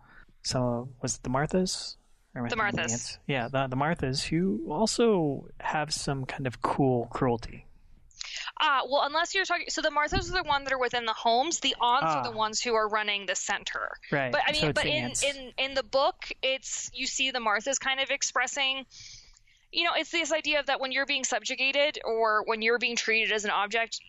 [0.43, 1.97] some, was it the Marthas?
[2.35, 2.91] Or am I The Marthas.
[2.91, 3.17] aunts?
[3.27, 7.65] Yeah, the, the Marthas, who also have some kind of cool cruelty.
[8.59, 11.13] Ah, well, unless you're talking, so the Marthas are the ones that are within the
[11.13, 11.59] homes.
[11.59, 12.19] The aunts Ah.
[12.19, 13.89] are the ones who are running the center.
[14.11, 14.31] Right.
[14.31, 17.79] But I mean, so but in, in in the book, it's you see the Marthas
[17.79, 18.85] kind of expressing,
[19.71, 22.95] you know, it's this idea of that when you're being subjugated or when you're being
[22.95, 23.99] treated as an object,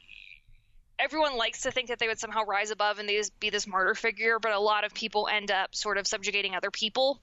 [0.98, 3.66] everyone likes to think that they would somehow rise above and they just be this
[3.66, 7.20] martyr figure, but a lot of people end up sort of subjugating other people.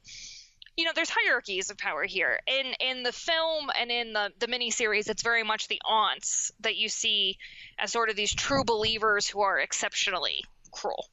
[0.76, 2.40] You know, there's hierarchies of power here.
[2.48, 6.76] In in the film and in the the miniseries, it's very much the aunts that
[6.76, 7.38] you see
[7.78, 11.06] as sort of these true believers who are exceptionally cruel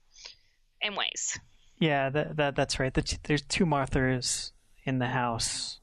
[0.81, 1.39] in ways.
[1.79, 2.93] Yeah, that, that that's right.
[2.93, 4.53] The, t- there's two Marthas
[4.85, 5.79] in the house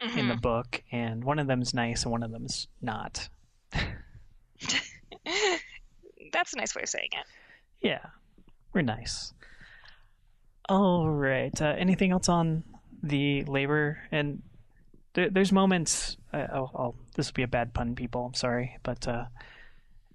[0.00, 0.40] in the Mhm.
[0.42, 3.28] book, and one of them's nice and one of them's not.
[6.32, 7.26] That's a nice way of saying it.
[7.86, 8.04] Yeah,
[8.72, 9.32] we're nice.
[10.68, 11.60] All right.
[11.60, 12.64] Uh, anything else on
[13.02, 13.98] the labor?
[14.10, 14.42] And
[15.14, 16.16] there, there's moments.
[16.32, 18.26] Uh, oh, oh, this will be a bad pun, people.
[18.26, 19.24] I'm sorry, but uh,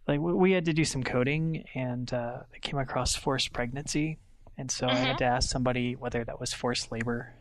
[0.08, 4.18] like we, we had to do some coding, and uh, I came across forced pregnancy,
[4.58, 7.34] and so I had to ask somebody whether that was forced labor.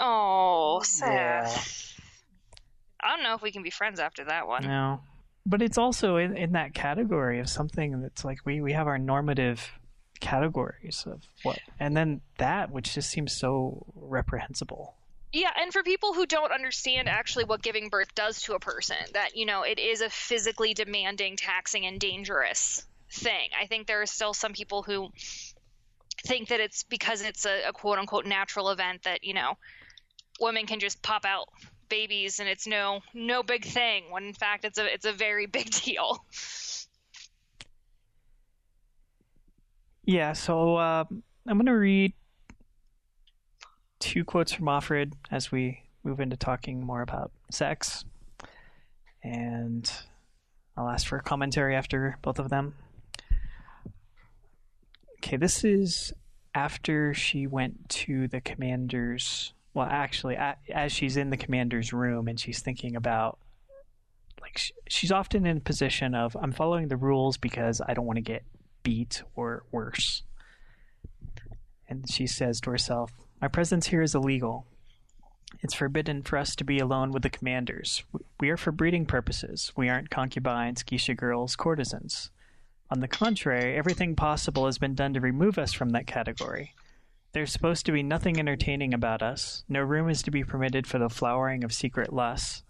[0.00, 1.46] Oh, sad.
[1.46, 1.62] Yeah.
[3.00, 4.64] I don't know if we can be friends after that one.
[4.64, 5.00] No,
[5.46, 8.98] but it's also in, in that category of something that's like we, we have our
[8.98, 9.70] normative
[10.20, 14.94] categories of what, and then that which just seems so reprehensible.
[15.32, 18.96] Yeah, and for people who don't understand actually what giving birth does to a person,
[19.12, 23.50] that, you know, it is a physically demanding, taxing, and dangerous thing.
[23.60, 25.10] I think there are still some people who
[26.26, 29.58] think that it's because it's a, a quote unquote natural event that, you know,
[30.40, 31.48] women can just pop out
[31.88, 35.46] babies and it's no no big thing when in fact it's a it's a very
[35.58, 36.24] big deal.
[40.08, 41.04] Yeah, so uh,
[41.46, 42.14] I'm going to read
[43.98, 48.06] two quotes from Offred as we move into talking more about sex.
[49.22, 49.92] And
[50.78, 52.74] I'll ask for a commentary after both of them.
[55.18, 56.14] Okay, this is
[56.54, 59.52] after she went to the commander's.
[59.74, 60.38] Well, actually,
[60.72, 63.38] as she's in the commander's room and she's thinking about.
[64.40, 68.16] Like, she's often in a position of, I'm following the rules because I don't want
[68.16, 68.42] to get
[68.88, 70.22] beat or worse.
[71.90, 74.64] And she says to herself, My presence here is illegal.
[75.60, 78.02] It's forbidden for us to be alone with the commanders.
[78.40, 79.72] We are for breeding purposes.
[79.76, 82.30] We aren't concubines, geisha girls, courtesans.
[82.90, 86.74] On the contrary, everything possible has been done to remove us from that category.
[87.32, 89.64] There's supposed to be nothing entertaining about us.
[89.68, 92.62] No room is to be permitted for the flowering of secret lusts.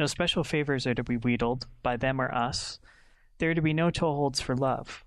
[0.00, 2.80] No special favors are to be wheedled, by them or us.
[3.38, 5.04] There are to be no toeholds for love.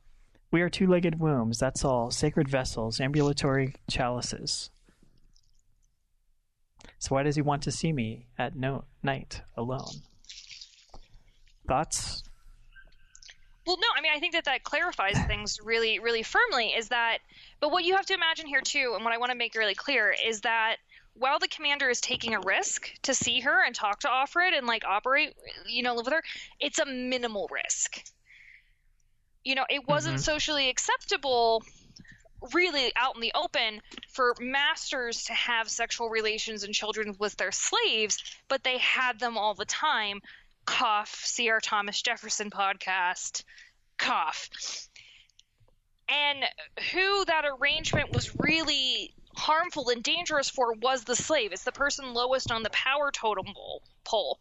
[0.53, 4.69] We are two legged wombs, that's all, sacred vessels, ambulatory chalices.
[6.99, 10.03] So why does he want to see me at no night alone?
[11.67, 12.21] Thoughts?
[13.65, 16.67] Well, no, I mean, I think that that clarifies things really, really firmly.
[16.67, 17.17] Is that,
[17.59, 19.73] but what you have to imagine here too, and what I want to make really
[19.73, 20.75] clear is that
[21.15, 24.67] while the commander is taking a risk to see her and talk to Offred and
[24.67, 25.33] like operate,
[25.65, 26.23] you know, live with her,
[26.59, 28.03] it's a minimal risk.
[29.43, 30.23] You know, it wasn't Mhm.
[30.23, 31.63] socially acceptable,
[32.53, 37.51] really out in the open, for masters to have sexual relations and children with their
[37.51, 38.17] slaves,
[38.47, 40.21] but they had them all the time
[40.65, 43.43] cough see our thomas jefferson podcast
[43.97, 44.49] cough
[46.07, 46.45] and
[46.93, 51.51] who that arrangement was really harmful and dangerous for was the slave.
[51.51, 53.53] It's the person lowest on the power totem
[54.03, 54.39] pole-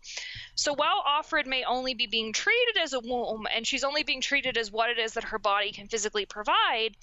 [0.55, 4.21] so while offred may only be being treated as a womb and she's only being
[4.21, 6.97] treated as what it is that her body can physically provide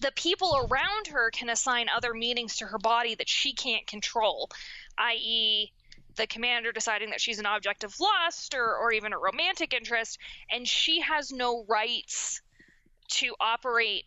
[0.00, 4.48] the people around her can assign other meanings to her body that she can't control
[4.98, 5.72] i.e
[6.16, 10.18] the commander deciding that she's an object of lust or, or even a romantic interest,
[10.50, 12.40] and she has no rights
[13.08, 14.04] to operate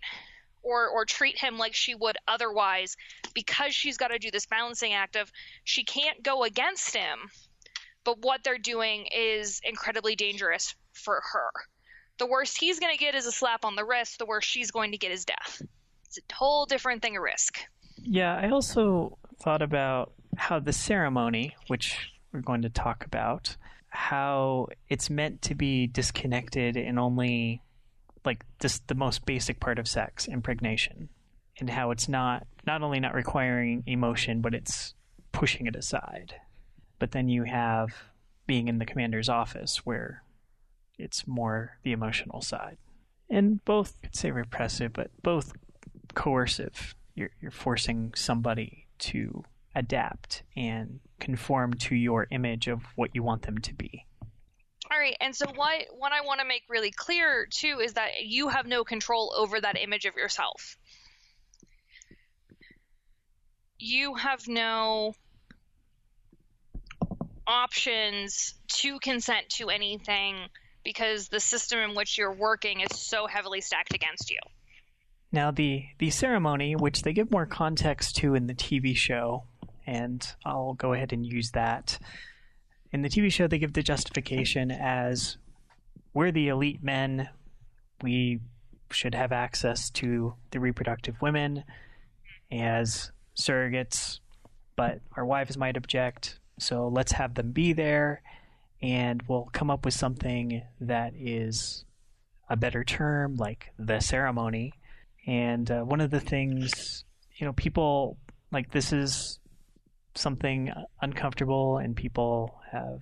[0.65, 2.97] or, or treat him like she would otherwise
[3.33, 5.31] because she's got to do this balancing act of
[5.63, 7.29] she can't go against him,
[8.03, 11.51] but what they're doing is incredibly dangerous for her.
[12.17, 14.71] The worst he's going to get is a slap on the wrist, the worst she's
[14.71, 15.61] going to get is death.
[16.07, 17.59] It's a whole different thing of risk.
[18.01, 23.55] Yeah, I also thought about how the ceremony, which we're going to talk about,
[23.89, 27.61] how it's meant to be disconnected and only
[28.25, 31.09] like just the most basic part of sex, impregnation.
[31.59, 34.93] and how it's not not only not requiring emotion, but it's
[35.31, 36.35] pushing it aside.
[36.99, 37.93] But then you have
[38.47, 40.23] being in the commander's office where
[40.97, 42.77] it's more the emotional side.
[43.29, 45.53] And both I'd say repressive, but both
[46.13, 46.95] coercive.
[47.15, 49.43] You're you're forcing somebody to
[49.75, 54.05] adapt and conform to your image of what you want them to be.
[54.95, 58.23] All right, and so what what I want to make really clear too is that
[58.23, 60.77] you have no control over that image of yourself.
[63.77, 65.15] You have no
[67.45, 70.35] options to consent to anything
[70.85, 74.39] because the system in which you're working is so heavily stacked against you.
[75.29, 79.43] Now the the ceremony, which they give more context to in the TV show,
[79.85, 81.99] and I'll go ahead and use that.
[82.95, 85.35] In the TV show, they give the justification as
[86.13, 87.27] we're the elite men,
[88.01, 88.39] we
[88.89, 91.65] should have access to the reproductive women
[92.49, 94.21] as surrogates,
[94.77, 98.21] but our wives might object, so let's have them be there
[98.81, 101.83] and we'll come up with something that is
[102.49, 104.71] a better term like the ceremony.
[105.27, 107.03] And uh, one of the things,
[107.35, 108.17] you know, people
[108.53, 109.41] like this is
[110.15, 113.01] something uncomfortable, and people have.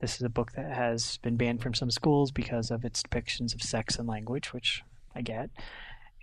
[0.00, 3.54] This is a book that has been banned from some schools because of its depictions
[3.54, 4.82] of sex and language, which
[5.14, 5.50] I get,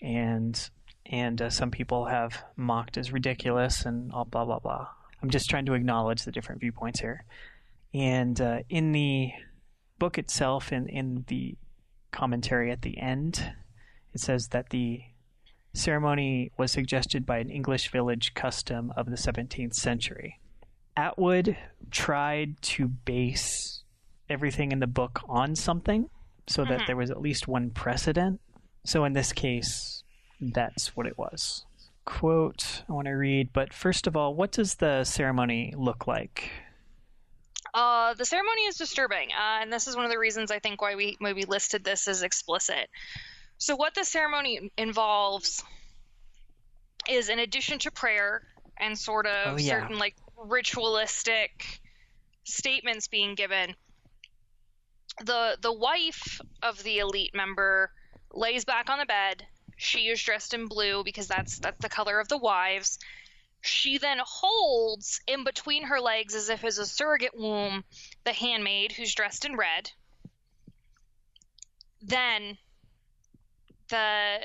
[0.01, 0.69] and
[1.05, 4.87] and uh, some people have mocked as ridiculous and all blah blah blah.
[5.21, 7.25] I'm just trying to acknowledge the different viewpoints here,
[7.93, 9.31] and uh, in the
[9.99, 11.55] book itself, in in the
[12.11, 13.53] commentary at the end,
[14.13, 15.01] it says that the
[15.73, 20.39] ceremony was suggested by an English village custom of the 17th century.
[20.97, 21.57] Atwood
[21.89, 23.83] tried to base
[24.29, 26.09] everything in the book on something
[26.47, 26.87] so that Mhm.
[26.87, 28.41] there was at least one precedent.
[28.83, 30.03] So in this case,
[30.39, 31.65] that's what it was.
[32.03, 36.51] Quote I want to read, but first of all, what does the ceremony look like?
[37.73, 40.81] Uh, the ceremony is disturbing, uh, and this is one of the reasons I think
[40.81, 42.89] why we why we listed this as explicit.
[43.61, 45.63] So, what the ceremony involves
[47.07, 48.41] is, in addition to prayer
[48.79, 49.81] and sort of Oh, yeah.
[49.81, 51.79] certain like ritualistic
[52.43, 53.75] statements being given,
[55.23, 57.91] the the wife of the elite member
[58.33, 59.45] lays back on the bed.
[59.77, 62.97] She is dressed in blue because that's that's the color of the wives.
[63.61, 67.83] She then holds in between her legs, as if as a surrogate womb,
[68.23, 69.91] the handmaid who's dressed in red.
[72.01, 72.57] Then
[73.91, 74.39] the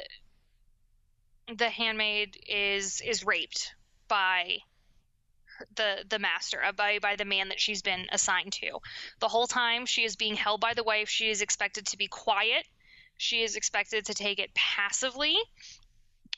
[1.57, 3.72] the handmaid is is raped
[4.09, 4.59] by
[5.76, 8.78] the the master uh, by by the man that she's been assigned to.
[9.20, 12.09] The whole time she is being held by the wife, she is expected to be
[12.09, 12.66] quiet.
[13.16, 15.36] She is expected to take it passively.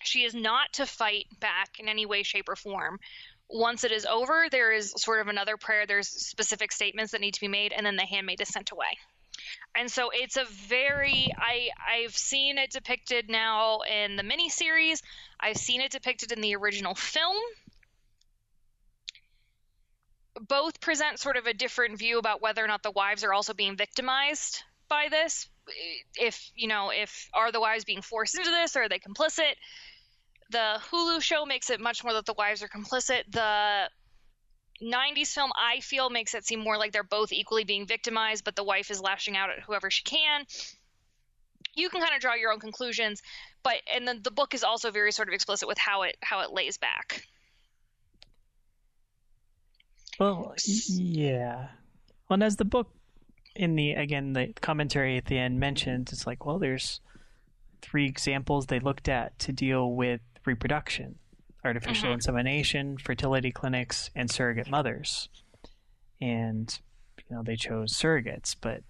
[0.02, 3.00] She is not to fight back in any way, shape, or form.
[3.48, 5.86] Once it is over, there is sort of another prayer.
[5.86, 8.98] There's specific statements that need to be made, and then the handmaid is sent away.
[9.74, 15.02] And so it's a very I I've seen it depicted now in the miniseries.
[15.40, 17.36] I've seen it depicted in the original film.
[20.40, 23.54] Both present sort of a different view about whether or not the wives are also
[23.54, 25.48] being victimized by this.
[26.16, 29.54] If you know, if are the wives being forced into this, or are they complicit?
[30.50, 33.24] The Hulu show makes it much more that the wives are complicit.
[33.30, 33.90] The
[34.82, 38.56] 90s film, I feel, makes it seem more like they're both equally being victimized, but
[38.56, 40.44] the wife is lashing out at whoever she can.
[41.74, 43.22] You can kind of draw your own conclusions,
[43.62, 46.40] but and then the book is also very sort of explicit with how it how
[46.40, 47.22] it lays back.
[50.18, 50.54] Well,
[50.88, 51.68] yeah.
[52.28, 52.90] Well, and as the book
[53.54, 57.00] in the again the commentary at the end mentioned, it's like, well, there's
[57.80, 61.16] three examples they looked at to deal with reproduction:
[61.68, 62.14] artificial Mhm.
[62.14, 65.28] insemination, fertility clinics, and surrogate mothers.
[66.20, 66.76] And
[67.28, 68.82] you know they chose surrogates, but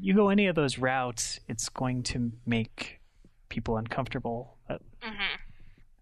[0.00, 3.00] you go any of those routes, it's going to make
[3.48, 4.56] people uncomfortable.
[4.68, 5.36] Uh, hmm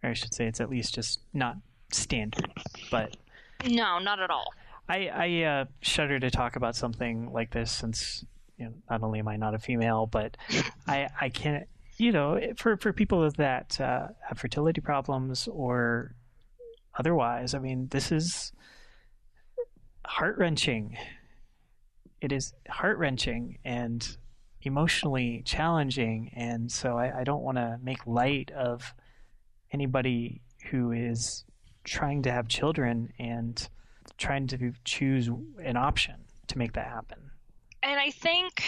[0.02, 1.56] Or I should say, it's at least just not
[1.90, 2.50] standard.
[2.90, 3.16] But
[3.68, 4.52] No, not at all.
[4.88, 8.24] I, I uh, shudder to talk about something like this since
[8.56, 10.36] you know not only am I not a female, but
[10.86, 11.66] I I can't
[12.02, 16.14] you know for for people that uh, have fertility problems or
[16.98, 17.54] otherwise.
[17.54, 18.52] I mean, this is
[20.04, 20.96] heart wrenching.
[22.20, 24.16] It is heart wrenching and
[24.62, 28.94] emotionally challenging, and so I, I don't want to make light of
[29.72, 31.44] anybody who is
[31.84, 33.68] trying to have children and
[34.18, 35.28] trying to choose
[35.64, 36.16] an option
[36.48, 37.31] to make that happen.
[37.82, 38.62] And I think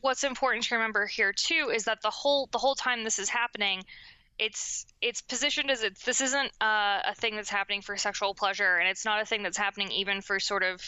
[0.00, 3.28] what's important to remember here too is that the whole the whole time this is
[3.28, 3.82] happening,
[4.38, 8.76] it's it's positioned as it's this isn't uh, a thing that's happening for sexual pleasure,
[8.76, 10.80] and it's not a thing that's happening even for sort of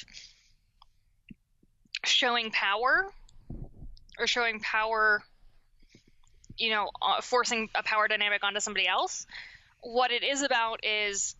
[2.05, 3.11] showing power
[4.18, 5.22] or showing power
[6.57, 9.26] you know uh, forcing a power dynamic onto somebody else.
[9.80, 11.35] What it is about is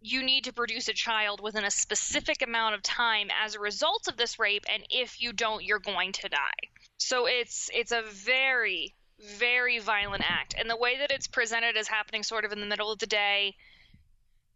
[0.00, 4.06] you need to produce a child within a specific amount of time as a result
[4.08, 6.68] of this rape and if you don't you're going to die.
[6.98, 8.94] So it's it's a very
[9.38, 10.54] very violent act.
[10.56, 13.06] And the way that it's presented as happening sort of in the middle of the
[13.06, 13.56] day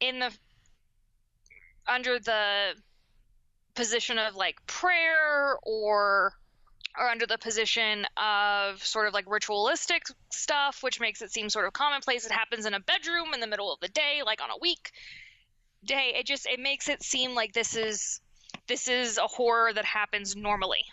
[0.00, 0.30] in the
[1.88, 2.74] under the
[3.74, 6.32] position of like prayer or
[6.98, 11.66] or under the position of sort of like ritualistic stuff, which makes it seem sort
[11.66, 12.26] of commonplace.
[12.26, 14.92] It happens in a bedroom in the middle of the day, like on a week
[15.84, 16.14] day.
[16.16, 18.20] It just it makes it seem like this is
[18.68, 20.84] this is a horror that happens normally.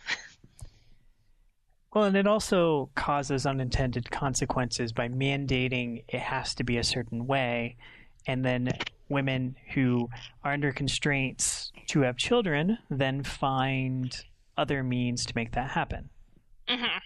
[1.94, 7.26] Well, and it also causes unintended consequences by mandating it has to be a certain
[7.26, 7.78] way.
[8.28, 8.70] And then
[9.10, 10.08] women who
[10.44, 14.16] are under constraints to have children then find
[14.56, 16.10] other means to make that happen.
[16.70, 16.98] Mm-hmm.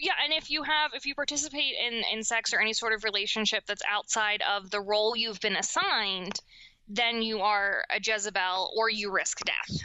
[0.00, 3.04] Yeah, and if you have if you participate in in sex or any sort of
[3.04, 6.40] relationship that's outside of the role you've been assigned,
[6.88, 9.76] then you are a Jezebel or you risk death.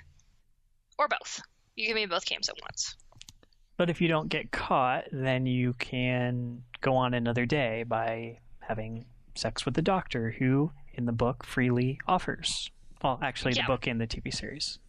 [0.98, 1.42] Or both.
[1.76, 2.96] You can be in both camps at once.
[3.78, 9.06] But if you don't get caught, then you can go on another day by having
[9.36, 12.72] sex with the doctor who in the book freely offers.
[13.04, 13.64] Well, actually Yeah.
[13.64, 14.80] the book and the TV series.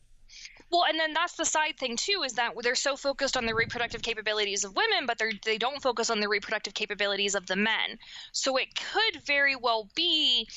[0.70, 3.54] Well, and then that's the side thing too is that they're so focused on the
[3.54, 7.56] reproductive capabilities of women, but they they don't focus on the reproductive capabilities of the
[7.56, 7.98] men.
[8.32, 10.48] So it could very well be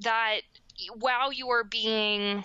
[0.00, 0.40] that
[0.94, 2.44] while you are being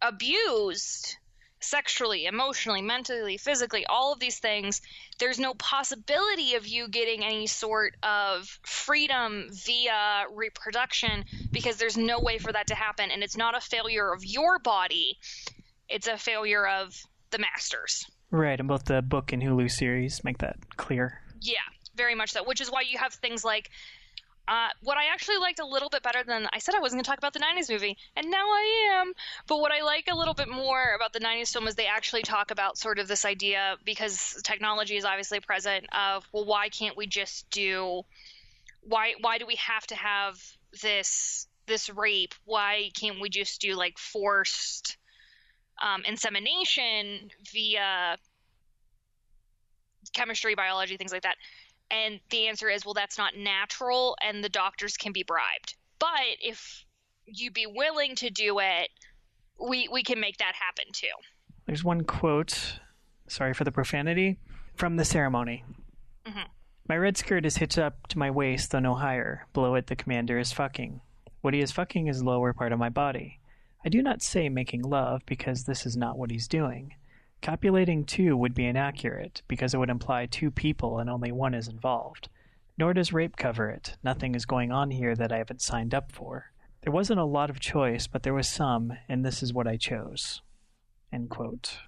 [0.00, 1.16] abused
[1.60, 4.82] sexually, emotionally, mentally, physically, all of these things,
[5.20, 12.18] there's no possibility of you getting any sort of freedom via reproduction because there's no
[12.18, 15.18] way for that to happen and it's not a failure of your body
[15.88, 16.94] it's a failure of
[17.30, 18.06] the masters.
[18.30, 21.20] Right, and both the book and Hulu series make that clear.
[21.40, 21.56] Yeah,
[21.94, 22.44] very much so.
[22.44, 23.70] Which is why you have things like
[24.48, 27.04] uh, what I actually liked a little bit better than I said I wasn't going
[27.04, 29.12] to talk about the 90s movie, and now I am.
[29.46, 32.22] But what I like a little bit more about the 90s film is they actually
[32.22, 36.96] talk about sort of this idea because technology is obviously present of well, why can't
[36.96, 38.02] we just do
[38.82, 40.40] why why do we have to have
[40.82, 42.34] this this rape?
[42.44, 44.96] Why can't we just do like forced
[45.82, 48.16] um, insemination via
[50.14, 51.36] chemistry, biology, things like that?
[51.90, 55.74] And the answer is, well, that's not natural, and the doctors can be bribed.
[55.98, 56.84] But if
[57.26, 58.88] you'd be willing to do it,
[59.60, 61.06] we we can make that happen too.
[61.66, 62.80] There's one quote,
[63.28, 64.38] sorry for the profanity,
[64.74, 65.64] from the ceremony.
[66.26, 66.46] Mhm.
[66.88, 69.46] My red skirt is hitched up to my waist, though no higher.
[69.52, 71.00] Below it, the commander is fucking.
[71.42, 73.38] What he is fucking is lower part of my body.
[73.84, 76.94] I do not say making love because this is not what he's doing.
[77.40, 81.66] Copulating two would be inaccurate because it would imply two people and only one is
[81.66, 82.28] involved.
[82.78, 83.96] Nor does rape cover it.
[84.04, 86.52] Nothing is going on here that I haven't signed up for.
[86.82, 89.76] There wasn't a lot of choice, but there was some, and this is what I
[89.76, 90.40] chose.
[91.12, 91.78] End quote.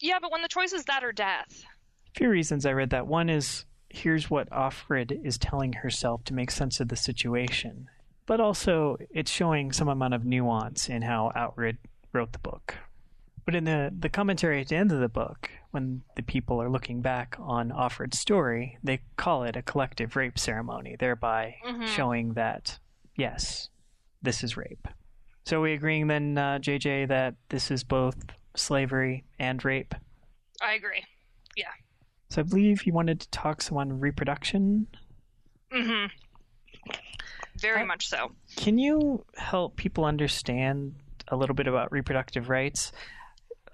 [0.00, 1.64] Yeah, but when the choice is that or death,
[2.14, 3.06] A few reasons I read that.
[3.06, 7.88] One is here's what Offred is telling herself to make sense of the situation.
[8.26, 11.78] But also, it's showing some amount of nuance in how Outred
[12.12, 12.76] wrote the book.
[13.44, 16.70] But in the, the commentary at the end of the book, when the people are
[16.70, 21.86] looking back on Offred's story, they call it a collective rape ceremony, thereby Mhm.
[21.88, 22.78] showing that,
[23.16, 23.68] yes,
[24.22, 24.86] this is rape.
[25.44, 29.96] So are we agreeing then, uh, JJ, that this is both slavery and rape?
[30.62, 31.04] I agree.
[31.56, 31.72] Yeah.
[32.30, 34.86] So I believe you wanted to talk some on reproduction.
[35.72, 36.06] hmm
[37.62, 38.32] Very I- much so.
[38.56, 40.94] Can you help people understand
[41.28, 42.92] a little bit about reproductive rights?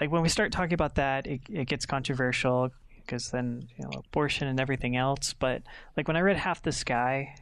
[0.00, 2.70] Like when we start talking about that, it, it gets controversial
[3.00, 5.32] because then you know abortion and everything else.
[5.32, 5.62] But
[5.96, 7.34] like when I read Half the Sky,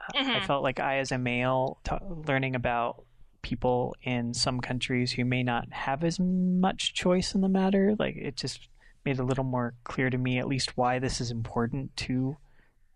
[0.00, 0.46] I- I mm-hmm.
[0.46, 3.04] felt like I, as a male, ta learning about
[3.42, 8.16] people in some countries who may not have as much choice in the matter, like
[8.16, 8.68] it just
[9.04, 12.36] made it a little more clear to me, at least, why this is important to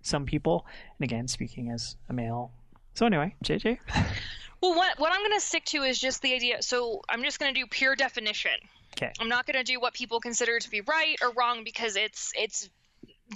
[0.01, 0.67] some people.
[0.99, 2.53] And again, speaking as a male.
[2.99, 3.79] So anyway, JJ.
[4.61, 6.63] Well, what what I'm going to stick to is just the idea.
[6.63, 8.59] So I'm just going to do pure definition.
[8.97, 9.13] Okay.
[9.21, 12.33] I'm not going to do what people consider to be right or wrong because it's
[12.35, 12.69] it's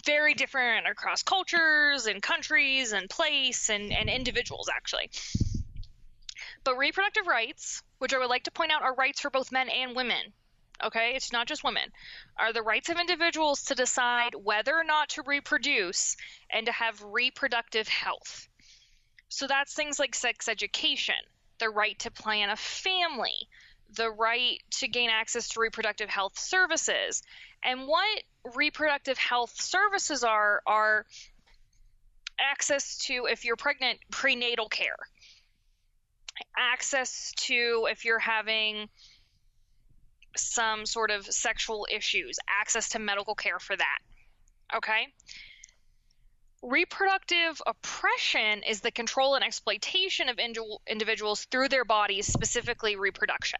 [0.05, 5.13] very different across cultures and countries and place and, and individuals actually.
[6.65, 9.69] But reproductive rights, which I would like to point out are rights for both men
[9.69, 10.33] and women,
[10.83, 11.13] okay?
[11.15, 11.89] It's not just women,
[12.37, 16.17] are the rights of individuals to decide whether or not to reproduce
[16.51, 18.49] and to have reproductive health.
[19.33, 21.15] So that's things like sex education,
[21.59, 23.49] the right to plan a family,
[23.95, 27.23] the right to gain access to reproductive health services.
[27.65, 28.23] And what
[28.55, 31.07] reproductive health services are are
[32.39, 34.97] access to if you're pregnant prenatal care
[36.57, 38.89] access to if you're having
[40.37, 43.99] some sort of sexual issues, access to medical care for that.
[44.77, 45.07] Okay?
[46.63, 53.59] Reproductive oppression is the control and exploitation of individuals through their bodies, specifically reproduction.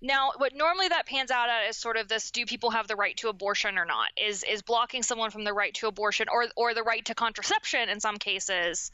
[0.00, 2.96] Now, what normally that pans out at is sort of this: Do people have the
[2.96, 4.08] right to abortion or not?
[4.16, 7.90] Is is blocking someone from the right to abortion or or the right to contraception
[7.90, 8.90] in some cases?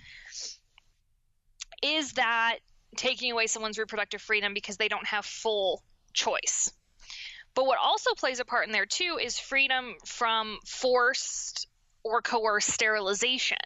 [1.83, 2.59] Is that
[2.97, 6.73] taking away someone's reproductive freedom because they don't have full choice?
[7.55, 11.69] But what also plays a part in there too is freedom from forced
[12.07, 13.59] or coerced sterilization.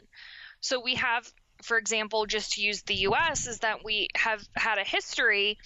[0.61, 1.31] So we have,
[1.63, 5.59] for example, just to use the US, is that we have had a history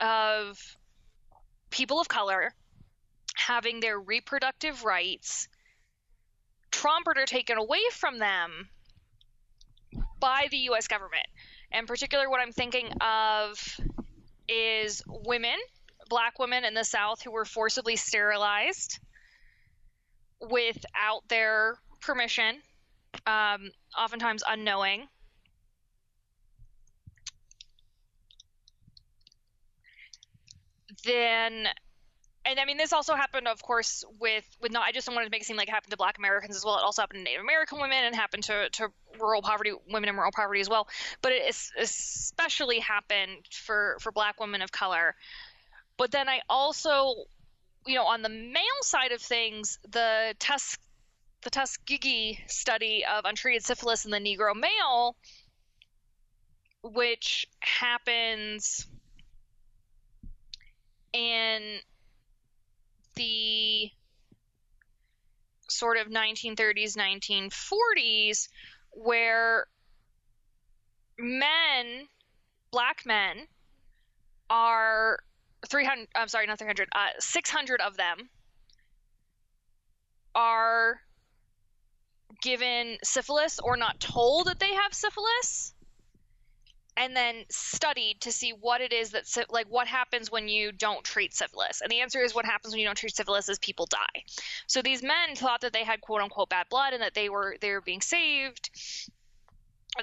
[0.00, 0.58] of
[1.70, 2.54] people of color
[3.36, 5.48] having their reproductive rights
[6.70, 8.68] trumpered or taken away from them
[10.20, 11.26] by the US government.
[11.72, 13.80] In particular, what I'm thinking of
[14.48, 15.58] is women,
[16.08, 18.98] black women in the South who were forcibly sterilized
[20.40, 22.56] without their permission,
[23.26, 25.08] um, oftentimes unknowing.
[31.04, 31.68] then
[32.46, 34.82] and I mean, this also happened, of course, with with not.
[34.82, 36.64] I just don't want to make it seem like it happened to Black Americans as
[36.64, 36.78] well.
[36.78, 38.88] It also happened to Native American women and happened to to
[39.20, 40.88] rural poverty women in rural poverty as well.
[41.20, 45.14] But it especially happened for for Black women of color.
[45.98, 47.14] But then I also,
[47.86, 50.34] you know, on the male side of things, the
[51.42, 55.16] the Tuskegee study of untreated syphilis in the Negro male,
[56.82, 58.86] which happens
[61.12, 61.78] in
[63.14, 63.90] the
[65.68, 68.48] sort of 1930s, 1940s,
[68.90, 69.66] where
[71.18, 72.06] men,
[72.70, 73.46] black men,
[74.50, 75.20] are
[75.68, 78.28] 300, I'm sorry, not 300, uh, 600 of them
[80.34, 81.00] are
[82.42, 85.74] given syphilis or not told that they have syphilis
[86.96, 91.04] and then studied to see what it is that like what happens when you don't
[91.04, 91.80] treat syphilis.
[91.80, 94.24] And the answer is what happens when you don't treat syphilis is people die.
[94.66, 97.56] So these men thought that they had quote unquote bad blood and that they were
[97.60, 98.70] they were being saved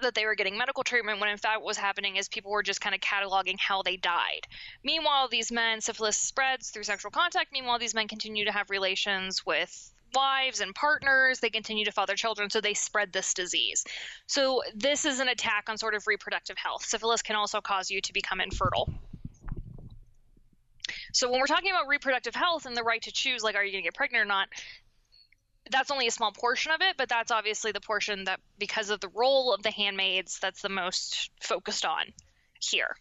[0.02, 2.64] that they were getting medical treatment when in fact what was happening is people were
[2.64, 4.42] just kind of cataloging how they died
[4.84, 9.46] meanwhile these men syphilis spreads through sexual contact meanwhile these men continue to have relations
[9.46, 11.40] with wives and partners.
[11.40, 13.84] They continue to father children, so they spread this disease.
[14.26, 16.84] So, this is an attack on sort of reproductive health.
[16.86, 18.90] Syphilis can also cause you to become infertile.
[21.14, 23.72] So, when we're talking about reproductive health and the right to choose, like, are you
[23.72, 24.50] going to get pregnant or not?
[25.72, 29.00] That's only a small portion of it, but that's obviously the portion that, because of
[29.00, 32.06] the role of the handmaids, that's the most focused on
[32.60, 32.96] here.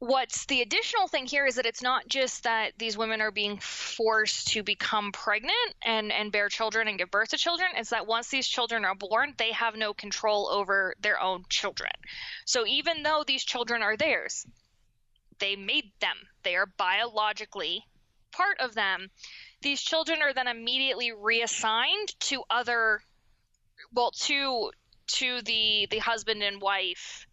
[0.00, 3.58] What's the additional thing here is that it's not just that these women are being
[3.58, 8.06] forced to become pregnant and and bear children and give birth to children it's that
[8.06, 11.90] once these children are born they have no control over their own children.
[12.44, 14.46] So even though these children are theirs
[15.40, 16.16] they made them.
[16.42, 17.84] They are biologically
[18.32, 19.10] part of them
[19.60, 23.00] these children are then immediately reassigned to other
[23.92, 24.70] well to
[25.06, 27.26] to the the husband and wife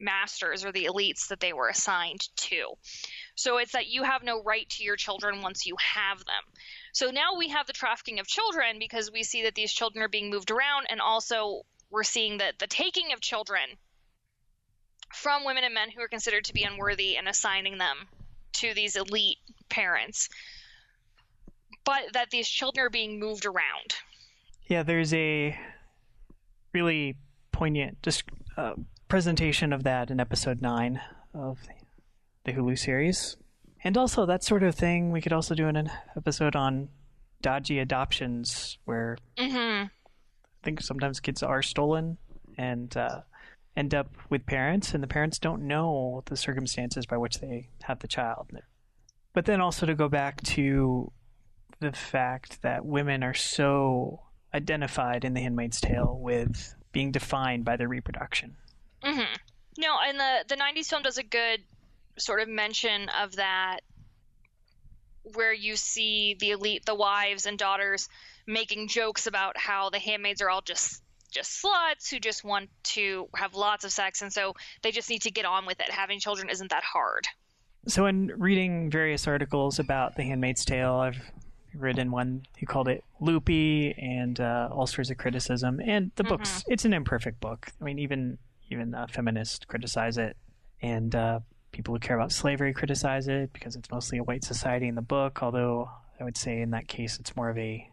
[0.00, 2.72] masters or the elites that they were assigned to.
[3.34, 6.42] So it's that you have no right to your children once you have them.
[6.92, 10.08] So now we have the trafficking of children because we see that these children are
[10.08, 13.62] being moved around, and also we're seeing that the taking of children
[15.12, 18.08] from women and men who are considered to be unworthy and assigning them
[18.52, 20.28] to these elite parents,
[21.84, 23.94] but that these children are being moved around.
[24.68, 25.58] Yeah, there's a
[26.72, 27.16] really
[27.52, 28.24] poignant just
[28.56, 28.74] uh,
[29.08, 31.00] presentation of that in episode 9
[31.34, 31.58] of
[32.44, 33.36] the Hulu series.
[33.82, 36.90] And also, that sort of thing we could also do in an episode on
[37.40, 39.86] dodgy adoptions, where mm-hmm.
[39.86, 42.18] I think sometimes kids are stolen
[42.58, 43.20] and uh,
[43.76, 48.00] end up with parents, and the parents don't know the circumstances by which they have
[48.00, 48.50] the child.
[49.32, 51.10] But then also to go back to
[51.80, 54.20] the fact that women are so
[54.54, 58.56] identified in The Handmaid's Tale with being defined by their reproduction.
[59.02, 59.34] Mm-hmm.
[59.78, 61.60] No, and the the '90s film does a good
[62.18, 63.80] sort of mention of that
[65.34, 68.08] where you see the elite, the wives and daughters
[68.46, 73.28] making jokes about how the handmaids are all just just sluts who just want to
[73.36, 74.52] have lots of sex and so
[74.82, 75.88] they just need to get on with it.
[75.90, 77.26] Having children isn't that hard.
[77.86, 81.30] So, in reading various articles about The Handmaid's Tale, I've
[81.74, 85.80] written one he called it loopy and uh, all sorts of criticism.
[85.84, 86.30] And the mm-hmm.
[86.30, 87.70] book's it's an imperfect book.
[87.80, 88.38] I mean, even
[88.70, 90.36] even uh, feminists criticize it,
[90.80, 91.40] and uh,
[91.72, 95.02] people who care about slavery criticize it because it's mostly a white society in the
[95.02, 95.42] book.
[95.42, 95.90] Although
[96.20, 97.88] I would say in that case, it's more of a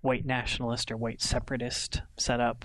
[0.00, 2.64] white nationalist or white separatist setup.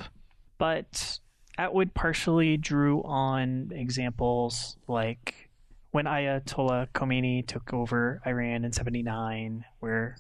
[0.57, 1.19] But
[1.57, 5.49] Atwood partially drew on examples like
[5.91, 10.17] when Ayatollah Khomeini took over Iran in 79, where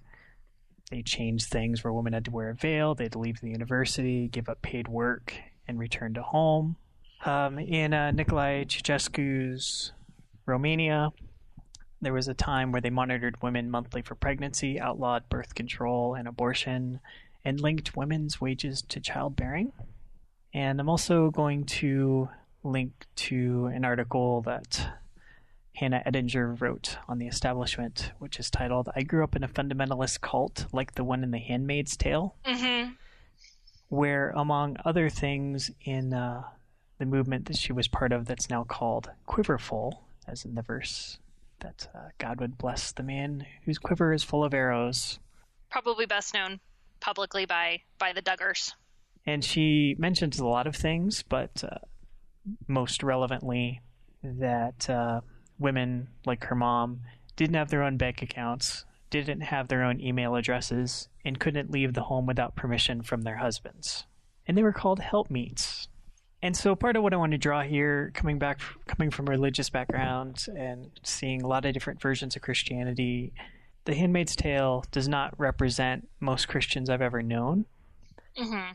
[0.91, 3.49] they changed things where women had to wear a veil, they had to leave the
[3.49, 5.33] university, give up paid work,
[5.67, 6.75] and return to home.
[7.25, 9.93] Um, in uh, Nicolae Ceausescu's
[10.45, 11.11] Romania,
[12.01, 16.27] there was a time where they monitored women monthly for pregnancy, outlawed birth control and
[16.27, 16.99] abortion,
[17.45, 19.71] and linked women's wages to childbearing.
[20.53, 22.29] And I'm also going to
[22.63, 24.87] link to an article that
[25.75, 30.21] Hannah Ettinger wrote on the establishment, which is titled I Grew Up in a Fundamentalist
[30.21, 32.91] Cult Like the One in The Handmaid's Tale, mm-hmm.
[33.89, 36.43] where, among other things, in uh,
[36.99, 41.17] the movement that she was part of that's now called Quiverful, as in the verse
[41.59, 45.19] that uh, God would bless the man whose quiver is full of arrows.
[45.71, 46.59] Probably best known
[46.99, 48.73] publicly by, by the Duggars.
[49.25, 51.79] And she mentions a lot of things, but uh,
[52.67, 53.81] most relevantly,
[54.21, 55.21] that uh,
[55.59, 57.01] women like her mom
[57.35, 61.93] didn't have their own bank accounts, didn't have their own email addresses, and couldn't leave
[61.93, 64.05] the home without permission from their husbands.
[64.47, 65.87] And they were called helpmeets.
[66.41, 69.31] And so part of what I want to draw here, coming back coming from a
[69.31, 73.31] religious background and seeing a lot of different versions of Christianity,
[73.85, 77.65] The Handmaid's Tale does not represent most Christians I've ever known.
[78.37, 78.73] Mm-hmm.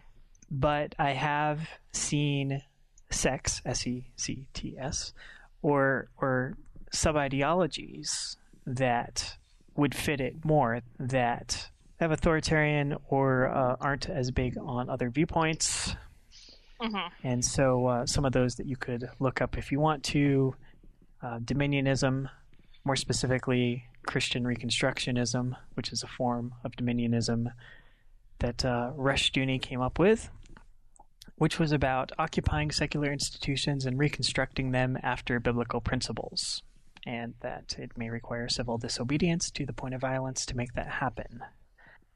[0.51, 2.62] But I have seen
[3.11, 5.12] sex, S E C T S,
[5.61, 6.57] or or
[6.93, 8.36] sub ideologies
[8.66, 9.36] that
[9.76, 11.70] would fit it more that
[12.01, 15.95] have authoritarian or uh, aren't as big on other viewpoints.
[16.80, 17.26] Mm-hmm.
[17.26, 20.55] And so, uh, some of those that you could look up if you want to
[21.22, 22.28] uh, dominionism,
[22.84, 27.53] more specifically, Christian Reconstructionism, which is a form of dominionism
[28.39, 30.30] that uh, Rushdoony came up with,
[31.36, 36.62] which was about occupying secular institutions and reconstructing them after biblical principles
[37.09, 40.88] and that it may require civil disobedience to the point of violence to make that
[40.88, 41.40] happen.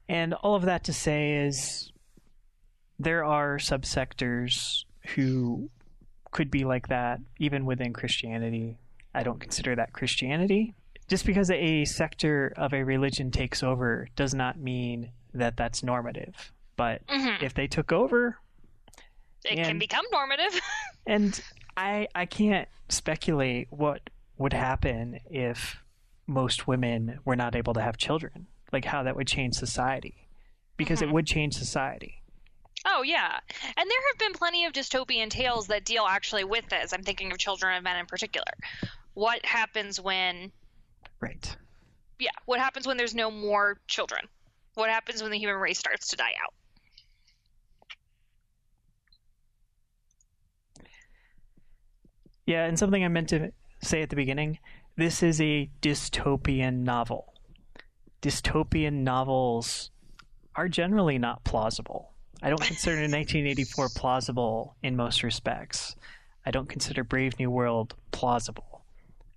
[0.07, 1.91] And all of that to say is
[2.99, 4.83] there are subsectors
[5.15, 5.71] who
[6.31, 8.77] could be like that even within Christianity.
[9.15, 10.75] I don't consider that Christianity.
[11.07, 16.53] Just because a sector of a religion takes over does not mean that that's normative.
[16.77, 17.43] But mm-hmm.
[17.43, 18.37] if they took over,
[19.43, 20.61] it and, can become normative.
[21.07, 21.39] and
[21.75, 25.77] I I can't speculate what would happen if
[26.27, 28.47] most women were not able to have children.
[28.71, 30.27] Like how that would change society.
[30.77, 31.09] Because mm-hmm.
[31.09, 32.23] it would change society.
[32.85, 33.39] Oh yeah,
[33.77, 36.91] and there have been plenty of dystopian tales that deal actually with this.
[36.91, 38.51] I'm thinking of Children of Men in particular.
[39.13, 40.51] What happens when?
[41.21, 41.55] Right.
[42.19, 44.27] Yeah, what happens when there's no more children?
[44.73, 46.53] What happens when the human race starts to die out?
[52.45, 53.53] Yeah, and something I meant to
[53.83, 54.59] say at the beginning,
[54.95, 57.33] this is a dystopian novel.
[58.21, 59.91] Dystopian novels
[60.55, 62.13] are generally not plausible.
[62.41, 65.95] I don't consider 1984 plausible in most respects.
[66.45, 68.83] I don't consider Brave New World plausible.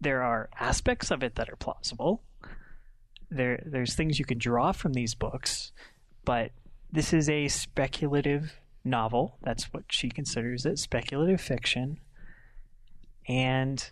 [0.01, 2.23] There are aspects of it that are plausible.
[3.31, 5.73] There, there's things you can draw from these books,
[6.25, 6.53] but
[6.93, 9.39] this is a speculative novel.
[9.43, 11.99] That's what she considers it speculative fiction.
[13.29, 13.91] And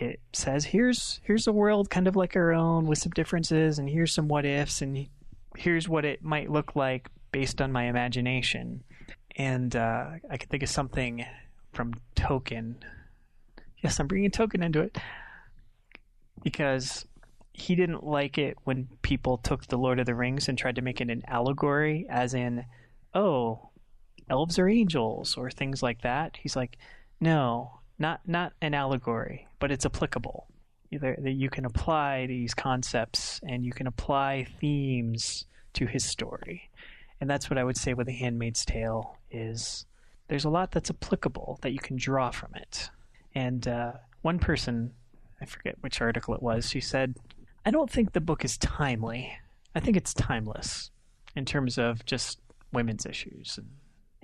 [0.00, 3.88] it says here's here's a world kind of like our own with some differences and
[3.88, 5.08] here's some what ifs and
[5.56, 8.82] here's what it might look like based on my imagination.
[9.36, 11.24] And uh, i could think of something
[11.72, 12.76] from tolkien.
[13.82, 14.98] Yes i'm bringing tolkien into it.
[16.42, 17.06] Because
[17.52, 20.82] he didn't like it when people took the lord of the rings and tried to
[20.82, 22.66] make it an allegory as in
[23.14, 23.70] oh
[24.28, 26.36] elves are angels or things like that.
[26.42, 26.76] He's like
[27.18, 30.46] no not not an allegory, but it's applicable.
[30.92, 35.44] Either that you can apply these concepts and you can apply themes
[35.74, 36.70] to his story,
[37.20, 39.86] and that's what I would say with The Handmaid's Tale is.
[40.28, 42.90] There's a lot that's applicable that you can draw from it.
[43.36, 43.92] And uh,
[44.22, 44.92] one person,
[45.40, 47.14] I forget which article it was, she said,
[47.64, 49.32] I don't think the book is timely.
[49.76, 50.90] I think it's timeless
[51.36, 52.40] in terms of just
[52.72, 53.60] women's issues.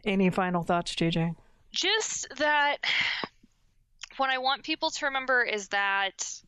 [0.04, 1.36] Any final thoughts, JJ?
[1.70, 2.78] Just that
[4.18, 6.42] what I want people to remember is that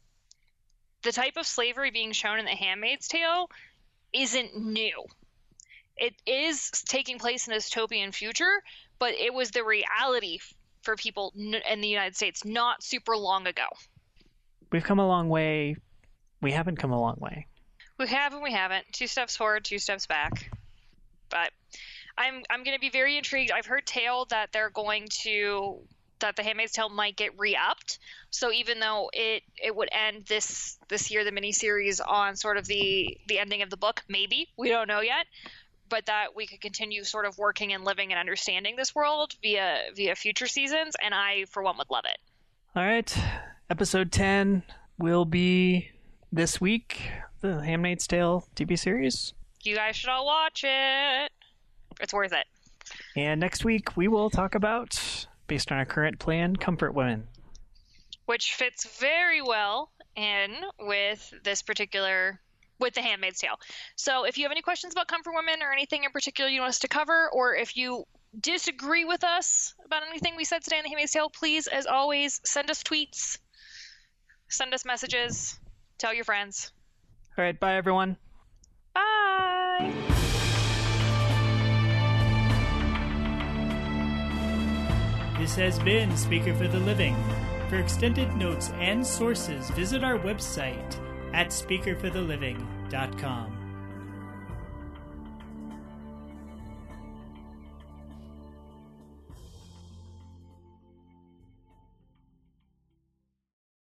[1.02, 3.50] the type of slavery being shown in The Handmaid's Tale
[4.12, 5.04] isn't new.
[5.96, 8.62] It is taking place in a dystopian future,
[8.98, 10.38] but it was the reality
[10.82, 13.66] for people in the United States not super long ago.
[14.72, 15.76] We've come a long way.
[16.42, 17.46] We haven't come a long way.
[17.98, 18.84] We have and we haven't.
[18.92, 20.50] Two steps forward, two steps back.
[21.30, 21.50] But
[22.18, 23.52] I'm I'm going to be very intrigued.
[23.52, 25.78] I've heard tale that they're going to
[26.24, 27.98] that the Handmaid's Tale might get re-upped.
[28.30, 32.66] So even though it it would end this this year, the miniseries on sort of
[32.66, 35.26] the the ending of the book, maybe we don't know yet,
[35.90, 39.82] but that we could continue sort of working and living and understanding this world via
[39.94, 42.16] via future seasons, and I for one would love it.
[42.74, 43.14] All right,
[43.68, 44.62] episode ten
[44.98, 45.90] will be
[46.32, 47.02] this week.
[47.42, 49.34] The Handmaid's Tale TV series.
[49.62, 51.30] You guys should all watch it.
[52.00, 52.46] It's worth it.
[53.14, 57.28] And next week we will talk about based on our current plan, Comfort Women.
[58.26, 62.40] Which fits very well in with this particular
[62.80, 63.58] with the Handmaid's Tale.
[63.96, 66.70] So if you have any questions about Comfort Women or anything in particular you want
[66.70, 68.04] us to cover, or if you
[68.40, 72.40] disagree with us about anything we said today in the Handmaid's Tale, please, as always,
[72.44, 73.38] send us tweets,
[74.48, 75.58] send us messages,
[75.98, 76.72] tell your friends.
[77.36, 78.16] All right, bye everyone.
[78.94, 80.13] Bye.
[85.44, 87.14] This has been Speaker for the Living.
[87.68, 90.96] For extended notes and sources, visit our website
[91.34, 93.63] at speakerfortheliving.com.